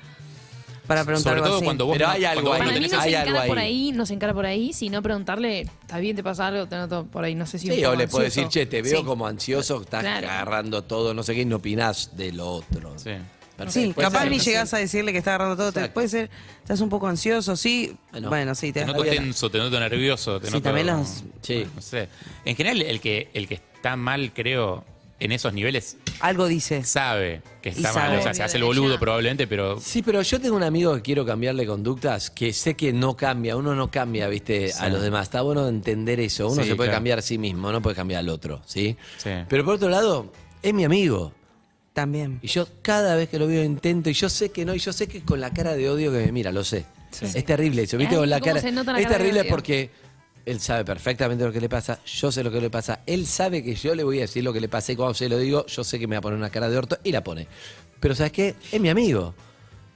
[0.90, 1.66] Para preguntar Sobre algo todo así.
[1.66, 2.60] cuando vos Pero no- hay algo cuando vos ahí.
[2.60, 3.50] no Para mí tenés no se hay algo encara ahí.
[3.50, 6.16] por ahí, no se encara por ahí, sino preguntarle, ¿está bien?
[6.18, 6.66] ¿Te pasa algo?
[6.68, 7.70] Te noto por ahí, no sé si...
[7.70, 9.06] un Sí, poco o le puedo decir, che, te veo Sí.
[9.06, 10.28] como ansioso, estás Claro.
[10.28, 12.94] agarrando todo, no sé qué, y no opinás de lo otro.
[12.98, 13.12] Sí.
[13.56, 13.88] Perfecto.
[13.88, 14.32] Sí, Puede capaz ser.
[14.32, 15.72] ni llegás a decirle que está agarrando todo.
[15.74, 15.94] te- Exacto.
[15.94, 16.30] puede ser,
[16.62, 17.96] estás un poco ansioso, sí.
[18.12, 18.30] Bueno.
[18.30, 20.64] Bueno, sí, te Te noto tenso, te noto nervioso, te Sí, noto...
[20.64, 21.68] también los- Sí.
[21.76, 22.08] No sé.
[22.46, 24.86] En general, el que, el que está mal, creo,
[25.20, 26.84] en esos niveles, Algo dice.
[26.84, 27.94] sabe que está Y mal.
[27.94, 28.18] sabe.
[28.18, 29.00] O sea, se hace el boludo ya.
[29.00, 29.80] probablemente, pero...
[29.80, 33.58] Sí, pero yo tengo un amigo que quiero cambiarle conductas, que sé que no cambia,
[33.58, 35.24] uno no cambia, viste, a los demás.
[35.24, 36.48] Está bueno entender eso.
[36.50, 36.98] Uno Sí, se puede claro.
[36.98, 38.96] cambiar a sí mismo, no puede cambiar al otro, ¿sí?
[39.18, 39.30] Sí.
[39.50, 40.32] Pero por otro lado,
[40.64, 41.34] es mi amigo.
[41.94, 42.40] También.
[42.42, 44.94] Y yo cada vez que lo veo intento, y yo sé que no, y yo
[44.94, 46.86] sé que con la cara de odio que me mira, lo sé.
[47.22, 48.14] Es terrible eso, ¿viste?
[48.16, 48.62] Ay, Con la cómo cara.
[48.62, 49.50] se nota la Es cara de terrible odio.
[49.50, 49.90] porque
[50.50, 53.64] él sabe perfectamente lo que le pasa, yo sé lo que le pasa, él sabe
[53.64, 55.66] que yo le voy a decir lo que le pasa y cuando se lo digo,
[55.68, 57.48] yo sé que me va a poner una cara de orto y la pone.
[58.00, 58.56] Pero ¿sabes qué?
[58.72, 59.36] Es mi amigo.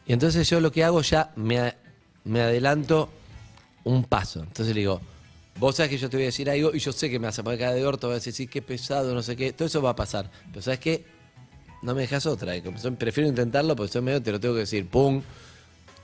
[0.05, 1.73] Y entonces yo lo que hago ya me,
[2.25, 3.09] me adelanto
[3.83, 4.41] un paso.
[4.41, 5.01] Entonces le digo,
[5.57, 7.39] vos sabes que yo te voy a decir algo y yo sé que me vas
[7.39, 9.81] a poner cara de orto, vas a decir qué pesado, no sé qué, todo eso
[9.81, 10.29] va a pasar.
[10.49, 11.05] Pero ¿sabes qué?
[11.81, 12.53] No me dejas otra.
[12.97, 15.21] Prefiero intentarlo porque soy medio, te lo tengo que decir, pum.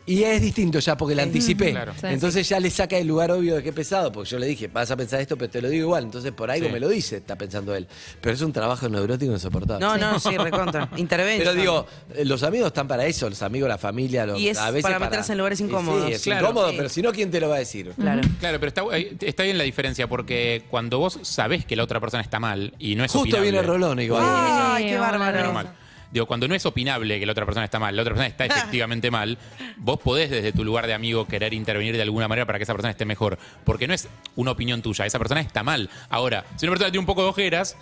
[0.05, 1.69] Y es distinto ya porque la anticipé.
[1.71, 1.93] Claro.
[1.93, 4.67] Sí, Entonces ya le saca el lugar obvio de qué pesado, porque yo le dije,
[4.67, 6.03] vas a pensar esto, pero te lo digo igual.
[6.05, 6.73] Entonces por algo Sí.
[6.73, 7.87] me lo dice, está pensando él.
[8.19, 9.85] Pero es un trabajo neurótico insoportable.
[9.85, 10.89] No, no, sí, recontra.
[10.97, 11.39] Intervention.
[11.47, 11.85] Pero digo,
[12.15, 14.25] eh, los amigos están para eso, los amigos, la familia.
[14.25, 16.07] Los, Y es a veces para meterse en lugares Sí, incómodos.
[16.07, 16.47] Sí, es Claro.
[16.47, 16.75] incómodo, Sí.
[16.77, 17.91] pero si no, ¿quién te lo va a decir?
[17.95, 18.21] Claro.
[18.39, 21.99] Claro, pero está, ahí- está bien la diferencia porque cuando vos sabés que la otra
[21.99, 23.51] persona está mal y no es Justo opinable.
[23.51, 24.23] viene Rolón igual.
[24.25, 25.37] Ay, qué hola, bárbaro.
[25.37, 25.69] Pero mal.
[26.11, 28.45] Digo, cuando no es opinable que la otra persona está mal, la otra persona está
[28.57, 29.37] efectivamente mal,
[29.77, 32.73] vos podés desde tu lugar de amigo querer intervenir de alguna manera para que esa
[32.73, 33.37] persona esté mejor.
[33.63, 35.89] Porque no es una opinión tuya, esa persona está mal.
[36.09, 37.77] Ahora, si una persona tiene un poco de ojeras,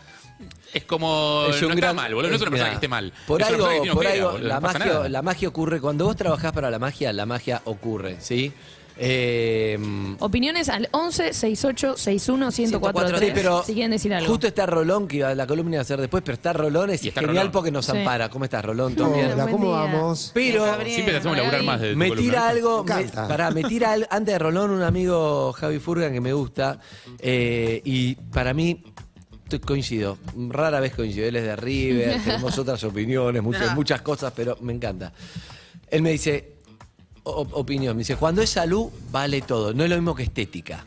[0.74, 1.46] es como.
[1.50, 2.30] Es no un está gran- mal, boludo.
[2.30, 3.14] No es una persona que esté mal.
[3.26, 5.80] Por es algo, por algo boludo, la, no magia, la magia ocurre.
[5.82, 8.54] Cuando vos trabajás para la magia, la magia ocurre, ¿sí?
[9.00, 9.78] Eh,
[10.20, 13.20] Opiniones al 11 68 61 1043.
[13.20, 14.28] Sí, pero si quieren decir algo.
[14.30, 17.04] Justo está Rolón, que iba- la columna iba a hacer después, pero está Rolón, es
[17.04, 17.52] Y está genial Rolón.
[17.52, 17.92] porque nos Sí.
[17.98, 18.30] ampara.
[18.30, 18.96] ¿Cómo estás, Rolón?
[18.96, 19.32] ¿Todo bien?
[19.34, 19.76] Hola, Buen ¿cómo día.
[19.94, 20.32] vamos?
[20.34, 22.30] Pero Siempre te hacemos laburar más de tu me columna.
[22.32, 23.28] tira algo, Me me, encanta.
[23.28, 26.80] pará, me tira al- antes de Rolón un amigo Javi Furgan que me gusta
[27.20, 28.84] eh, y para mí
[29.66, 30.18] coincido,
[30.50, 34.74] rara vez coincido, él es de River, tenemos otras opiniones, muchas, muchas cosas, pero me
[34.74, 35.14] encanta.
[35.90, 36.57] Él me dice,
[37.28, 40.86] opinión, me dice, cuando es salud vale todo, no es lo mismo que estética.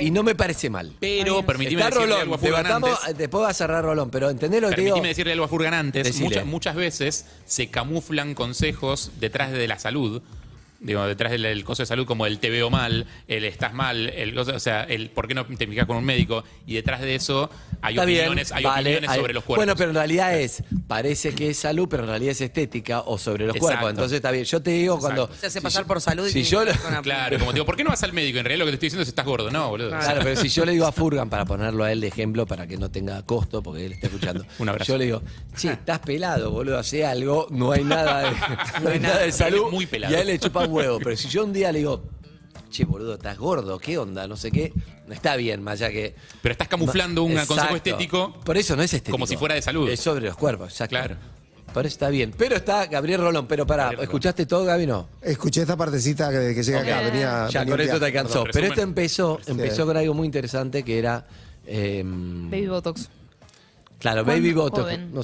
[0.00, 0.92] Y no me parece mal.
[0.98, 3.18] Pero permitime Está decirle Rolón, algo a Furgan debatamos, antes.
[3.18, 4.94] después va a cerrar Rolón, pero ¿entendés lo que te digo?
[4.94, 6.04] Permitime decirle algo a Furgan antes.
[6.04, 6.24] Decile.
[6.24, 10.22] Muchas, muchas veces se camuflan consejos detrás de la salud.
[10.80, 14.08] Digo, detrás del, del coso de salud como el te veo mal, el estás mal,
[14.08, 16.42] el coso- o sea, el por qué no te fijas con un médico.
[16.66, 17.50] Y detrás de eso
[17.82, 19.58] hay Está bien, opiniones, hay vale, opiniones hay- sobre los cuerpos.
[19.66, 23.18] Bueno, pero en realidad es, parece que es salud, pero en realidad es estética o
[23.18, 23.74] sobre los Exacto.
[23.76, 23.90] cuerpos.
[23.90, 24.44] Entonces está bien.
[24.44, 25.28] Yo te digo cuando.
[25.38, 27.38] Se hace pasar por salud y si tiene yo que le- ver con la- Claro,
[27.38, 28.38] como digo, ¿por qué no vas al médico?
[28.38, 29.50] En realidad lo que te estoy diciendo es que estás gordo.
[29.50, 29.90] No, boludo.
[29.90, 32.66] Claro, pero si yo le digo a Furgan para ponerlo a él de ejemplo para
[32.66, 34.46] que no tenga costo, porque él está escuchando.
[34.58, 34.92] Un abrazo.
[34.92, 35.22] Yo le digo,
[35.56, 38.30] che, estás pelado, boludo, hace algo, no hay nada de,
[38.82, 39.66] no hay nada de Él salud.
[39.66, 40.12] es muy pelado.
[40.14, 40.98] Y a él le chupa un huevo.
[40.98, 42.02] Pero si yo un día le digo,
[42.70, 44.26] che, boludo, estás gordo, ¿qué onda?
[44.26, 44.72] No sé qué.
[45.06, 46.14] No está bien, más allá que.
[46.42, 47.54] Pero estás camuflando un Exacto.
[47.54, 49.14] consejo estético Por eso no es estético.
[49.16, 49.88] como si fuera de salud.
[49.88, 50.96] Es sobre los cuerpos, exacto.
[50.96, 51.16] Claro.
[51.74, 52.32] Por eso está bien.
[52.36, 53.46] Pero está Gabriel Rolón.
[53.46, 54.02] Pero pará, Gabriel.
[54.04, 54.86] ¿escuchaste todo, Gaby?
[54.86, 55.08] No.
[55.22, 57.00] Escuché esta partecita que, que llega acá.
[57.02, 58.44] Venía, Ya, venía con esto te alcanzó.
[58.44, 61.26] Perdón, Pero esto empezó, empezó con algo muy interesante que era.
[61.66, 63.08] eh, Baby Botox.
[64.00, 64.98] Claro, ¿Cuándo Baby Botox.
[65.12, 65.22] No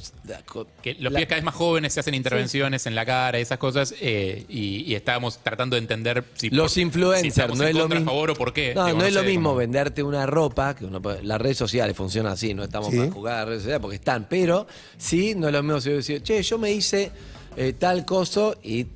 [0.81, 3.43] Que los la- pibes cada vez más jóvenes se hacen intervenciones en la cara y
[3.43, 3.93] esas cosas.
[4.01, 6.51] eh, y, y estábamos tratando de entender si.
[6.51, 8.11] Los por- influencers, no en es lo contra, mismo.
[8.13, 8.73] a favor o por qué.
[8.75, 11.57] No, Digo, no es lo mismo como- venderte una ropa, que uno puede- las redes
[11.57, 12.99] sociales funcionan así, no estamos Sí.
[12.99, 14.67] para jugar a las redes sociales porque están, pero
[14.97, 17.11] sí, no es lo mismo si yo decir, che, yo me hice
[17.57, 18.87] eh, tal coso y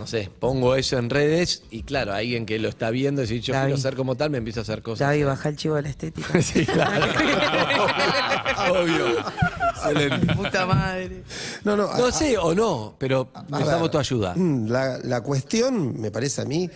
[0.00, 3.40] no sé, pongo eso en redes y claro, alguien que lo está viendo y si
[3.40, 5.06] yo quiero ser como tal, me empiezo a hacer cosas.
[5.08, 6.40] Gaby, baja el chivo de la estética.
[6.42, 7.04] Sí, claro.
[8.82, 9.18] Obvio.
[9.18, 10.34] Excelente.
[10.34, 11.22] Puta madre.
[11.64, 14.34] No, no, No a- sé o no, pero a necesitamos ver, tu ayuda.
[14.36, 16.70] mm, La, la cuestión, me parece a mí,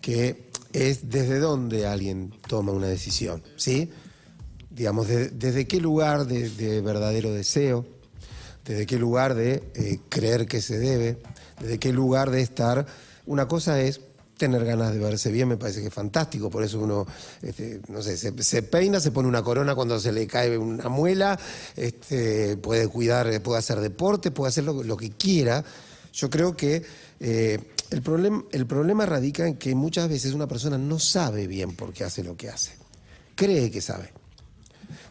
[0.00, 3.90] que es desde dónde alguien toma una decisión, ¿sí?
[4.70, 7.86] Digamos, de- desde qué lugar de, de verdadero deseo,
[8.64, 11.18] desde qué lugar de eh, creer que se debe,
[11.60, 12.86] desde qué lugar de estar.
[13.26, 14.00] Una cosa es
[14.36, 17.06] tener ganas de verse bien, me parece que es fantástico, por eso uno,
[17.40, 21.38] este, no sé, se, peina, se pone una corona cuando se le cae una muela,
[21.74, 25.64] este, puede cuidar, puede hacer deporte, puede hacer lo, que quiera.
[26.12, 26.84] Yo creo que
[27.20, 27.58] eh,
[27.90, 32.04] el, el problema radica en que muchas veces una persona no sabe bien por qué
[32.04, 32.72] hace lo que hace,
[33.34, 34.12] cree que sabe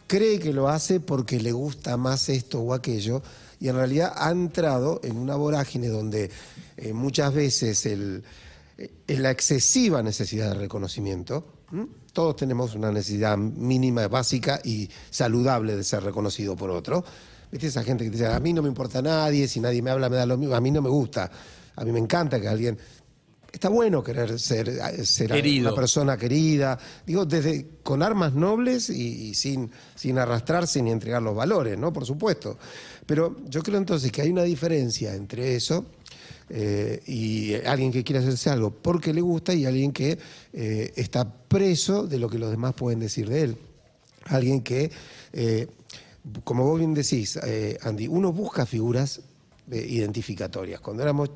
[0.06, 3.22] cree que lo hace porque le gusta más esto o aquello
[3.58, 6.30] y en realidad ha entrado en una vorágine donde
[6.76, 8.22] eh, muchas veces el,
[8.78, 11.86] eh, la excesiva necesidad de reconocimiento, ¿m?
[12.12, 17.04] todos tenemos una necesidad mínima, básica y saludable de ser reconocido por otro.
[17.50, 19.90] ¿Viste esa gente que te dice, a mí no me importa nadie, si nadie me
[19.90, 21.30] habla me da lo mismo, a mí no me gusta,
[21.76, 22.78] a mí me encanta que alguien...
[23.52, 24.70] Está bueno querer ser,
[25.06, 25.68] ser Querido.
[25.68, 31.22] una persona querida, digo, desde con armas nobles y, y sin, sin arrastrarse ni entregar
[31.22, 31.90] los valores, ¿no?
[31.90, 32.58] Por supuesto.
[33.06, 35.86] Pero yo creo entonces que hay una diferencia entre eso
[36.50, 40.18] eh, y alguien que quiere hacerse algo porque le gusta y alguien que
[40.52, 43.56] eh, está preso de lo que los demás pueden decir de él.
[44.24, 44.90] Alguien que,
[45.32, 45.68] eh,
[46.42, 47.38] como vos bien decís,
[47.82, 49.20] Andy, uno busca figuras
[49.70, 50.80] identificatorias.
[50.80, 51.30] Cuando éramos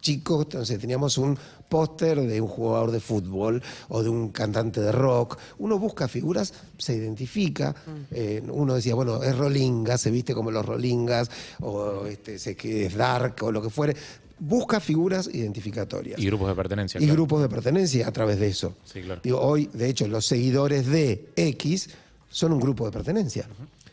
[0.00, 1.38] chicos, entonces teníamos un
[1.68, 5.38] póster de un jugador de fútbol o de un cantante de rock.
[5.58, 7.74] Uno busca figuras, se identifica.
[8.10, 11.30] Eh, uno decía, bueno, es Rolinga, se viste como los Rolingas,
[11.60, 13.96] o este, sé que es Dark, o lo que fuere.
[14.40, 16.18] Busca figuras identificatorias.
[16.18, 16.98] Y grupos de pertenencia.
[16.98, 17.14] Y claro.
[17.14, 18.74] grupos de pertenencia a través de eso.
[18.84, 19.20] Sí, claro.
[19.22, 21.90] Digo, hoy, de hecho, los seguidores de X
[22.30, 23.48] son un grupo de pertenencia.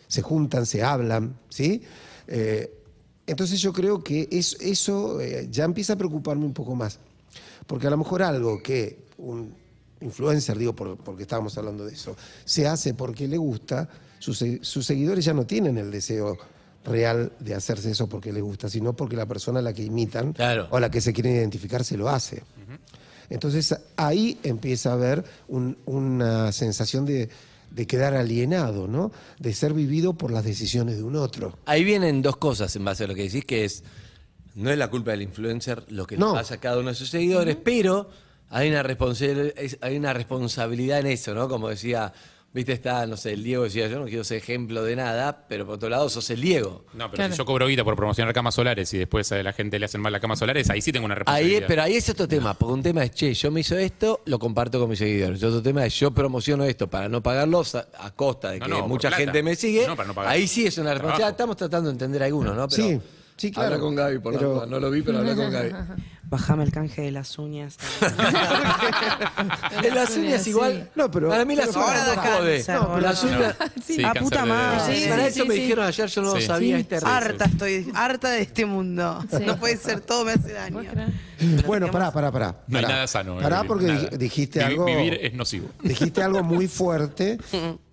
[0.07, 1.81] Se juntan, se hablan, ¿sí?
[2.27, 2.71] Eh,
[3.27, 6.99] entonces yo creo que es- eso eh, ya empieza a preocuparme un poco más.
[7.67, 9.53] Porque a lo mejor algo que un
[10.01, 14.85] influencer, digo, por- porque estábamos hablando de eso, se hace porque le gusta, sus, sus
[14.85, 16.37] seguidores ya no tienen el deseo
[16.83, 20.33] real de hacerse eso porque le gusta, sino porque la persona a la que imitan
[20.71, 22.43] o a la que se quieren identificar se lo hace.
[23.29, 27.29] Entonces ahí empieza a haber un- una sensación de,
[27.75, 29.11] de quedar alienado, ¿no?
[29.37, 31.57] De ser vivido por las decisiones de un otro.
[31.65, 33.83] Ahí vienen dos cosas en base a lo que decís, que es,
[34.55, 36.33] no es la culpa del influencer lo que le No.
[36.33, 38.09] pasa a cada uno de sus seguidores, pero
[38.49, 38.81] hay una,
[39.81, 41.49] hay una responsabilidad en eso, ¿no?
[41.49, 42.13] Como decía,
[42.55, 45.65] viste, está, no sé, el Diego decía, yo no quiero ser ejemplo de nada, pero
[45.67, 46.85] por otro lado sos el Diego.
[46.93, 49.77] No, pero si yo cobro guita por promocionar camas solares y después a la gente
[49.77, 51.67] le hacen mal las camas solares, ahí sí tengo una Ahí, responsabilidad.
[51.67, 54.39] pero ahí es otro tema, porque un tema es, che, yo me hizo esto, lo
[54.39, 55.39] comparto con mis seguidores.
[55.41, 58.65] Y otro tema es, yo promociono esto para no pagarlo a, a costa de No,
[58.65, 59.23] que no, por mucha plata.
[59.23, 59.85] gente me sigue.
[59.85, 60.33] No, para no pagarlo.
[60.39, 61.31] ahí sí es una responsabilidad.
[61.31, 62.67] Estamos tratando de entender algunos, ¿no?
[62.69, 62.99] Pero Sí,
[63.37, 63.67] sí, claro.
[63.75, 64.65] Habla con Gaby, por la Pero- duda.
[64.65, 65.71] No lo vi, pero habla con Gaby.
[66.27, 67.77] Bajame el canje de las uñas.
[69.83, 70.89] En las uñas igual.
[70.95, 72.55] No, pero- Para mí las pero uñas para no jode.
[72.65, 73.55] cáncer, No, las uñas.
[73.85, 74.95] Sí, a cáncer puta de- madre.
[75.01, 76.47] Sí, para eso me dijeron ayer, yo no lo Sí.
[76.47, 76.79] sabía.
[76.79, 77.13] Es terrible.
[77.13, 79.23] Harta estoy, harta de este mundo.
[79.45, 80.81] No puede ser, todo me hace daño.
[81.67, 82.55] Bueno, pará, pará, pará.
[82.67, 82.95] No hay pará.
[82.95, 83.37] nada sano.
[83.37, 84.09] Pará eh, porque nada.
[84.09, 84.85] dij- dijiste Vivi- algo...
[84.85, 85.69] Vivir es nocivo.
[85.83, 87.37] Dijiste algo muy fuerte.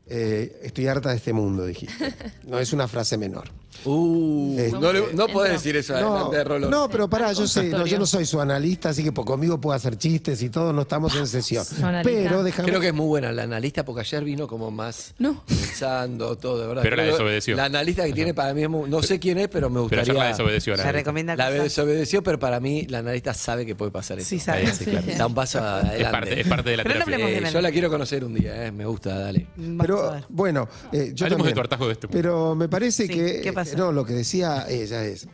[0.06, 2.14] Eh, estoy harta de este mundo, dijiste.
[2.46, 3.48] No es una frase menor.
[3.84, 6.70] Uh, Eh, no, le- no podés decir eso No, adelante de Rolón.
[6.70, 9.60] no, pero pará, yo sé, no, yo no soy su analista, así que por- conmigo
[9.60, 11.64] puedo hacer chistes y todo, no estamos en sesión.
[12.02, 12.68] Pero déjame.
[12.68, 15.42] Creo que es muy buena la analista porque ayer vino como más No.
[15.46, 16.82] pensando todo, de verdad.
[16.82, 17.56] Pero la desobedeció.
[17.56, 19.82] La analista que tiene para mí es muy, no sé quién es, pero me Pero
[19.82, 20.02] gustaría.
[20.02, 23.90] ayer la desobedeció la recomienda La desobedeció, pero para mí la analista sabe que puede
[23.90, 24.28] pasar eso.
[24.28, 24.72] Sí, sabe.
[24.72, 25.06] Sí, claro.
[25.16, 26.02] Da un paso adelante.
[26.02, 27.24] Es parte, es parte de la Pero no terapia.
[27.24, 29.46] hablemos de Eh, yo la quiero conocer un día, eh, me gusta, dale.
[29.80, 32.08] Pero bueno, eh, yo Hablemos de tu hartazgo de este.
[32.08, 33.40] Pero me parece Sí, que.
[33.42, 33.84] ¿qué pasa?
[33.84, 35.26] No, lo que decía ella es.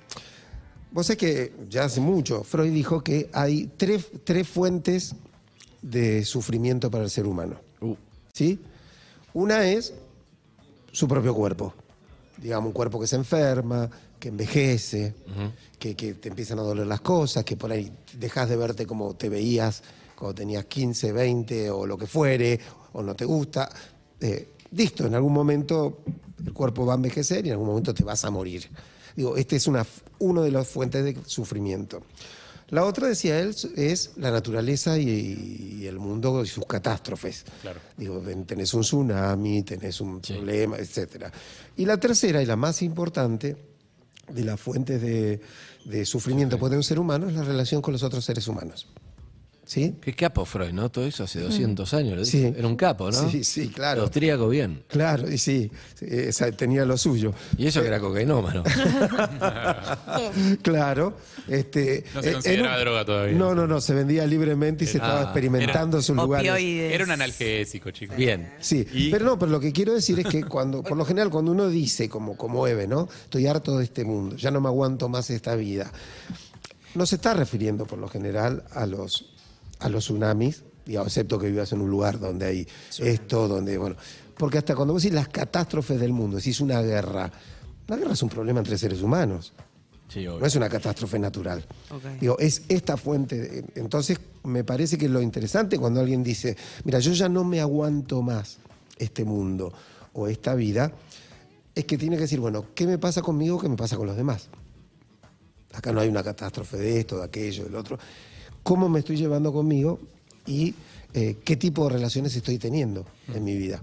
[0.91, 5.15] Vos sabés que ya hace mucho, Freud dijo que hay tres, tres fuentes
[5.83, 7.61] de sufrimiento para el ser humano.
[7.81, 7.95] Uh.
[8.33, 8.59] ¿Sí?
[9.35, 9.93] Una es
[10.93, 11.75] su propio cuerpo.
[12.39, 15.15] Digamos, un cuerpo que se enferma, que envejece,
[15.79, 19.15] que, que te empiezan a doler las cosas, que por ahí dejas de verte como
[19.15, 19.83] te veías
[20.17, 22.59] cuando tenías 15, 20 o lo que fuere,
[22.93, 23.69] o no te gusta.
[24.21, 26.01] Eh, listo, en algún momento
[26.45, 28.69] el cuerpo va a envejecer y en algún momento te vas a morir.
[29.17, 29.87] Digo, este es una,
[30.19, 32.03] uno de las fuentes de sufrimiento.
[32.71, 37.45] La otra, decía él, es la naturaleza y, y el mundo y sus catástrofes.
[37.63, 37.81] Claro.
[37.97, 41.33] Digo, tenés un tsunami, tenés un problema, etcétera.
[41.77, 43.57] Y la tercera y la más importante
[44.29, 45.41] de las fuentes de,
[45.87, 48.87] de sufrimiento que puede un ser humano es la relación con los otros seres humanos.
[49.69, 49.97] ¿Sí?
[50.01, 50.89] Qué capo Freud, ¿no?
[50.91, 52.17] Todo eso hace 200 años.
[52.17, 52.55] lo Sí.
[52.57, 53.31] Era un capo, ¿no?
[53.31, 54.01] Sí, sí, claro.
[54.01, 54.83] Austríaco bien.
[54.89, 57.35] Claro, y sí, esa- tenía lo suyo.
[57.59, 58.65] Y eso que era cocainómano.
[60.63, 61.17] claro.
[61.49, 63.37] Este, No se eh, consideraba un- droga todavía.
[63.37, 66.51] No, no, no, se vendía libremente y se estaba Ah, experimentando en sus lugares.
[66.51, 66.93] Opioides.
[66.95, 68.17] Era un analgésico, chicos.
[68.17, 68.51] Bien.
[68.61, 71.31] Sí, Y- pero no, pero lo que quiero decir es que cuando, por lo general,
[71.31, 73.09] cuando uno dice, como, como Eve, ¿no?
[73.25, 75.93] Estoy harto de este mundo, ya no me aguanto más esta vida.
[76.95, 79.27] No se está refiriendo por lo general a los,
[79.81, 82.69] a los tsunamis, digamos, excepto que vivas en un lugar donde hay
[83.07, 83.97] esto, donde, bueno.
[84.37, 87.31] Porque hasta cuando vos decís las catástrofes del mundo, decís una guerra,
[87.87, 89.53] la guerra es un problema entre seres humanos.
[90.09, 90.25] Sí.
[90.25, 91.65] No es una catástrofe natural.
[92.21, 93.37] Digo, es esta fuente.
[93.39, 97.61] de- Entonces, me parece que lo interesante cuando alguien dice, mira, yo ya no me
[97.61, 98.59] aguanto más
[98.97, 99.73] este mundo
[100.15, 100.93] o esta vida,
[101.75, 103.61] es que tiene que decir, bueno, ¿qué me pasa conmigo?
[103.61, 104.49] ¿Qué me pasa con los demás?
[105.75, 107.99] Acá no hay una catástrofe de esto, de aquello, del otro.
[108.69, 109.99] ¿Cómo me estoy llevando conmigo
[110.47, 110.75] y
[111.15, 113.81] eh, qué tipo de relaciones estoy teniendo en mi vida?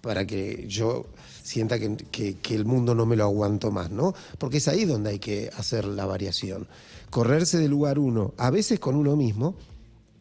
[0.00, 1.06] Para que yo
[1.42, 4.14] sienta que, que- que el mundo no me lo aguanto más, ¿no?
[4.38, 6.68] Porque es ahí donde hay que hacer la variación.
[7.10, 9.56] Correrse del lugar uno, a veces con uno mismo,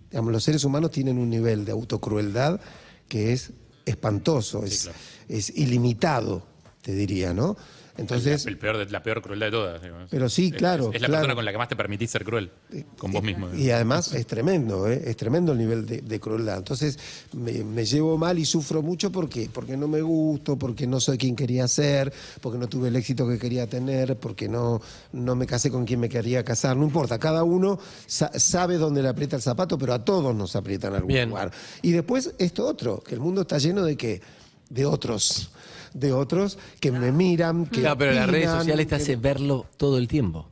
[0.09, 2.59] digamos, los seres humanos tienen un nivel de autocrueldad
[3.07, 3.51] que es
[3.85, 4.89] espantoso, es,
[5.29, 6.41] es ilimitado,
[6.81, 7.55] te diría, ¿no?
[7.97, 9.81] Entonces, El peor de- la peor crueldad de todas.
[10.09, 11.21] Pero sí, claro, Es, es la claro.
[11.21, 12.49] persona con la que más te permitís ser cruel.
[12.97, 13.53] Con vos mismo.
[13.53, 15.01] Y además es tremendo, ¿eh?
[15.05, 16.57] es tremendo el nivel de, de crueldad.
[16.57, 16.97] Entonces
[17.33, 21.17] me, me llevo mal y sufro mucho porque, porque no me gusto, porque no soy
[21.17, 24.81] quien quería ser, porque no tuve el éxito que quería tener, porque no,
[25.11, 26.77] no me casé con quien me quería casar.
[26.77, 27.77] No importa, cada uno
[28.07, 31.29] sa- sabe dónde le aprieta el zapato, pero a todos nos aprieta en algún Bien.
[31.29, 31.51] lugar.
[31.81, 34.21] Y después esto otro, que el mundo está lleno de que
[34.69, 35.51] de otros,
[35.93, 39.97] de otros que me miran, que Claro, pero las redes sociales te hacen verlo todo
[39.97, 40.47] el tiempo.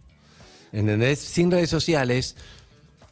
[0.72, 1.20] ¿Entendés?
[1.20, 2.36] Sin redes sociales,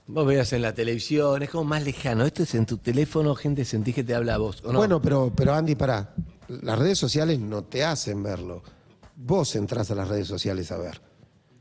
[0.06, 2.26] vos veas en la televisión, es como más lejano.
[2.26, 4.62] Esto es en tu teléfono, gente sentís que te habla a vos.
[4.64, 4.80] ¿o no?
[4.80, 6.14] Bueno, pero, pero Andy, pará.
[6.48, 8.64] Las redes sociales no te hacen verlo.
[9.16, 11.07] Vos entrás a las redes sociales a ver.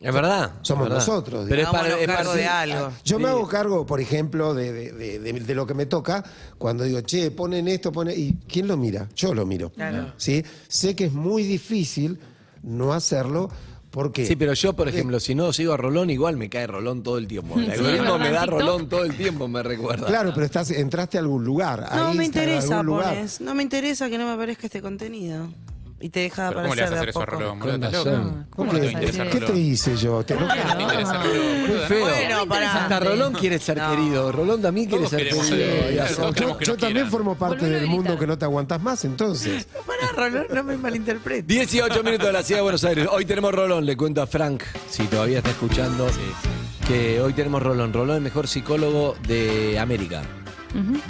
[0.01, 0.53] Es verdad.
[0.62, 1.07] Somos es verdad.
[1.07, 1.47] nosotros.
[1.49, 2.92] Pero es para, es cargo parte- de algo.
[3.05, 6.22] Yo me hago cargo, por ejemplo, de, de- de- de- de lo que me toca
[6.59, 8.14] cuando digo, che, ponen esto, ponen.
[8.16, 9.09] ¿Y quién lo mira?
[9.14, 9.70] Yo lo miro.
[9.70, 10.12] Claro.
[10.16, 10.44] ¿Sí?
[10.68, 12.18] Sé que es muy difícil
[12.62, 13.49] no hacerlo
[13.90, 14.26] porque.
[14.26, 17.16] Sí, pero yo, por ejemplo, si no sigo a Rolón, igual me cae Rolón todo
[17.18, 17.59] el tiempo.
[17.59, 18.44] El algoritmo me da.
[18.44, 20.07] Rolón todo el tiempo, me recuerda.
[20.07, 21.86] Claro, pero estás, entraste a algún lugar.
[21.88, 23.14] a No me Instagram, interesa, algún lugar.
[23.14, 23.40] pones.
[23.40, 25.49] No me interesa que no me aparezca este contenido.
[25.99, 27.26] Y te deja ¿Cómo le vas a hacer a eso a.
[27.26, 27.59] Rolón?
[27.59, 27.72] boludo?
[27.72, 28.24] Con ¿Estás razón.
[28.24, 28.47] loco?
[28.51, 30.22] ¿Cómo no ¿Qué, te va a interesar ¿Qué te hice yo?
[30.24, 31.86] Te- no- ¿Cómo no te interesa Rolón, Muy boludo?
[31.86, 32.01] feo.
[32.07, 32.82] Bueno, pará.
[32.82, 33.90] Hasta Rolón quiere ser No.
[33.90, 34.32] querido.
[34.32, 35.66] Rolón también quiere Todos ser queremos querido.
[35.70, 37.11] ser- Y claro, hacer- todos Yo, queremos que yo nos también quieran.
[37.11, 38.18] formo parte Volvelo a del mundo gritar.
[38.20, 39.66] que no te aguantas más, entonces.
[39.86, 41.47] Pará, Rolón, no me malinterpretes.
[41.47, 43.09] 18 minutos de la ciudad de Buenos Aires.
[43.11, 46.07] Hoy tenemos Rolón, le cuento a Frank, si todavía está escuchando,
[46.86, 47.92] que hoy tenemos Rolón.
[47.94, 50.22] Rolón es el mejor psicólogo de América.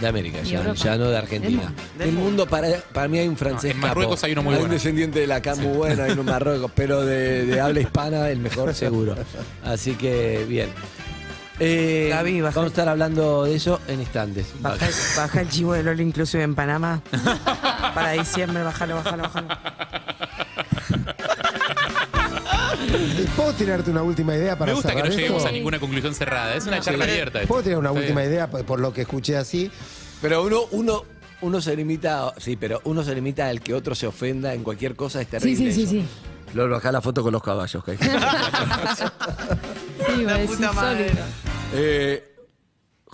[0.00, 0.74] De América, ya, Europa.
[0.76, 1.72] ya no de Argentina.
[1.98, 3.70] Del Del mundo, para, para mí hay un francés.
[3.74, 4.26] No, en Marruecos capo.
[4.26, 4.74] hay uno muy Hay un bueno.
[4.74, 8.28] descendiente de la CAM muy bueno, hay uno en Marruecos, pero de, de habla hispana,
[8.30, 9.14] el mejor seguro.
[9.64, 10.68] Así que, bien.
[11.58, 12.54] Eh, Gaby, baja.
[12.56, 14.46] vamos a estar hablando de eso en instantes.
[14.60, 14.86] Baja,
[15.16, 17.00] baja el chivo del All Inclusive en Panamá.
[17.94, 19.48] Para diciembre, bájalo, bájalo, bájalo.
[23.37, 25.49] ¿Puedo tirarte una última idea para Me gusta que no lleguemos esto?
[25.49, 26.55] a ninguna conclusión cerrada.
[26.55, 26.82] Es una No.
[26.82, 27.11] charla Sí.
[27.11, 27.41] abierta.
[27.47, 27.62] ¿Puedo esto.
[27.70, 28.32] tirar una Está última bien.
[28.32, 29.70] idea por, lo que escuché así?
[30.22, 31.05] Pero uno, uno,
[31.43, 34.97] uno se limita, sí, pero uno se limita al que otro se ofenda en cualquier
[34.97, 35.57] cosa, es terrible.
[35.57, 36.07] Sí, sí, sí, eso.
[36.09, 36.53] sí.
[36.55, 37.82] Luego bajá la foto con los caballos.
[37.84, 37.99] que hay.
[40.07, 41.11] Sí, La puta madre.
[41.74, 42.36] Eh,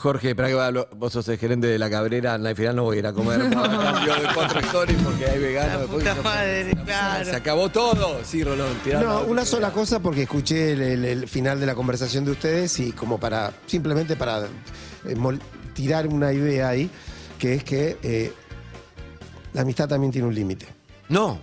[0.03, 2.97] Jorge, espera que va, vos sos el gerente de la cabrera, al final no voy
[2.97, 5.87] a ir a comer cambio de cuatro stories porque hay veganos.
[5.89, 7.25] Puta no- madre, claro.
[7.25, 8.19] Se acabó todo.
[8.25, 12.25] Sí, Rolón, No, una sola cosa porque escuché el, el- el final de la conversación
[12.25, 15.41] de ustedes y como para, simplemente para eh, mol-
[15.73, 16.91] tirar una idea ahí,
[17.39, 18.33] que es que eh,
[19.53, 20.67] la amistad también tiene un límite.
[21.11, 21.39] No,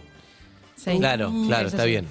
[0.76, 0.98] Sí.
[1.00, 2.08] claro, claro, está bien.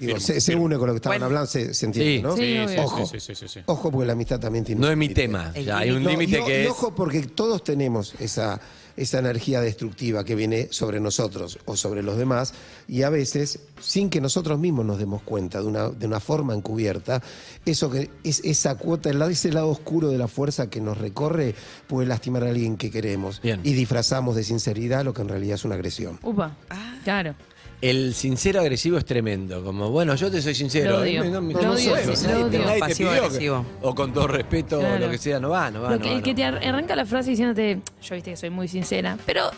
[0.00, 1.26] Digo, se, une con lo que estaban Bueno.
[1.26, 2.36] hablando, se, se entiende, Sí, ¿no?
[2.36, 2.84] Sí, Sí, sí, obvio.
[2.84, 3.06] Ojo.
[3.06, 3.60] sí, sí, sí, sí.
[3.66, 5.20] Ojo porque la amistad también tiene No un es mi límite.
[5.22, 5.52] tema.
[5.54, 6.70] Ya hay un No, límite y o- que y es.
[6.70, 8.58] ojo porque todos tenemos esa,
[8.96, 12.54] esa energía destructiva que viene sobre nosotros o sobre los demás
[12.88, 16.54] y a veces, sin que nosotros mismos nos demos cuenta de una, de una forma
[16.54, 17.22] encubierta,
[17.66, 21.54] eso que es esa cuota, ese lado oscuro de la fuerza que nos recorre
[21.86, 23.60] puede lastimar a alguien que queremos Bien.
[23.64, 26.18] y disfrazamos de sinceridad lo que en realidad es una agresión.
[26.22, 26.56] Upa.
[27.04, 27.34] Claro.
[27.80, 29.64] El sincero agresivo es tremendo.
[29.64, 30.90] Como, bueno, yo te soy sincero.
[30.92, 31.22] Lo odio.
[31.24, 32.66] eh, no me- Lo no odio, soy, sí, nadie lo te- odio.
[32.66, 33.66] nadie te Pasivo pidió que- agresivo.
[33.82, 34.98] O con todo respeto, o Claro.
[35.06, 35.90] lo que sea, no va, no va.
[35.90, 38.36] Lo no que, va, el que te ar- arranca la frase diciéndote, yo viste que
[38.36, 39.50] soy muy sincera, pero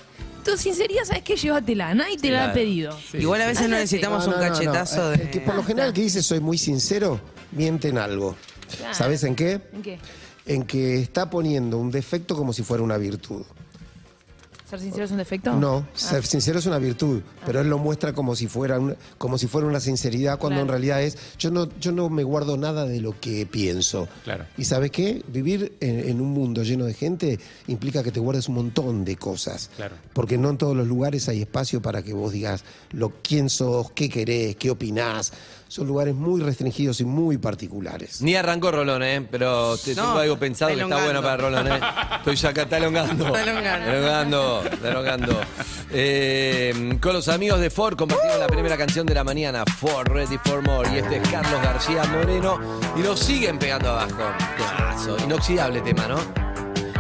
[0.45, 1.35] tu sinceridad, ¿sabes qué?
[1.37, 2.55] Llévatela, nadie te la ha claro.
[2.61, 2.99] pedido.
[3.15, 4.55] Igual a veces no necesitamos No, un no, no, no.
[4.55, 5.31] cachetazo El de.
[5.31, 7.21] que por lo general el que dice soy muy sincero,
[7.51, 8.37] miente en algo.
[8.77, 8.95] Claro.
[8.95, 9.61] ¿Sabes en qué?
[9.73, 9.99] ¿En qué?
[10.47, 13.43] En que está poniendo un defecto como si fuera una virtud.
[14.73, 15.53] ¿Ser sincero es un defecto?
[15.53, 15.99] No, Ah.
[15.99, 19.47] ser sincero es una virtud, pero él lo muestra como si fuera un- como si
[19.47, 20.63] fuera una sinceridad cuando Claro.
[20.63, 24.09] en realidad es yo no yo no me guardo nada de lo que pienso.
[24.25, 24.47] Claro.
[24.57, 28.49] Y sabes qué, vivir en, en un mundo lleno de gente implica que te guardes
[28.49, 29.97] un montón de cosas, Claro.
[30.15, 33.91] porque no en todos los lugares hay espacio para que vos digas lo quién sos,
[33.91, 35.35] qué querés, qué opinás.
[35.73, 38.21] Son lugares muy restringidos y muy particulares.
[38.21, 39.27] Ni arrancó Rolón, ¿eh?
[39.31, 41.37] Pero te- No, tengo algo pensado que está bueno para.
[41.39, 41.81] Rolón, ¿eh?
[42.19, 42.67] Estoy ya acá.
[42.77, 45.41] Elongando, está elongando.
[45.91, 50.37] Eh, con los amigos de Ford compartimos la primera canción de la mañana, Ford Ready
[50.45, 50.91] for More.
[50.93, 52.61] Y este es Carlos García Moreno.
[52.95, 54.23] Y nos siguen pegando abajo.
[54.59, 55.17] Temazo.
[55.25, 56.19] Inoxidable tema, ¿no?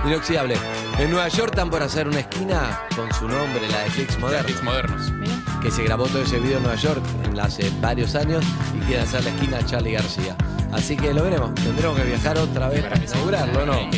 [0.08, 0.56] Inoxidable.
[0.98, 4.62] En Nueva York están por hacer una esquina con su nombre, la de Flix Moderno.
[4.64, 5.10] Modernos.
[5.12, 5.41] Mira.
[5.62, 8.44] Que se grabó todo ese video en Nueva York en hace varios años
[8.76, 10.36] y quiere hacer la esquina a Charlie García.
[10.72, 11.54] Así que lo veremos.
[11.54, 13.90] Tendremos que viajar otra vez para inaugurarlo, ¿no?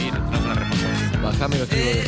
[1.22, 2.04] Bajame los tribos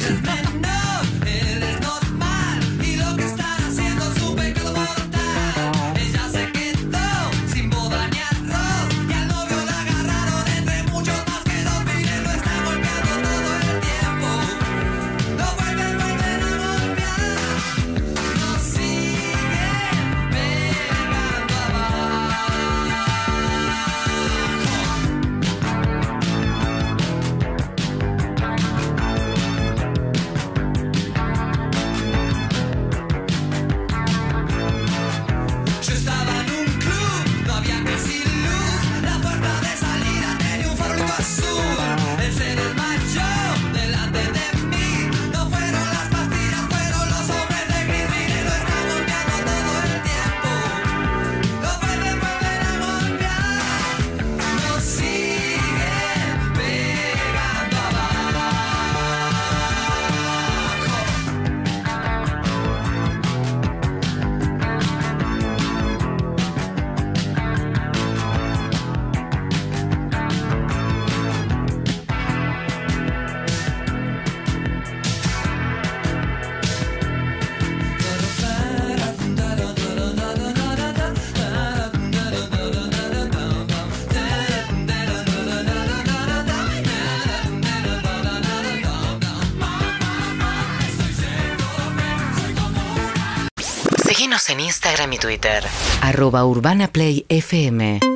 [94.96, 95.62] Instagram y Twitter.
[96.00, 98.15] Arroba Urbana Play FM.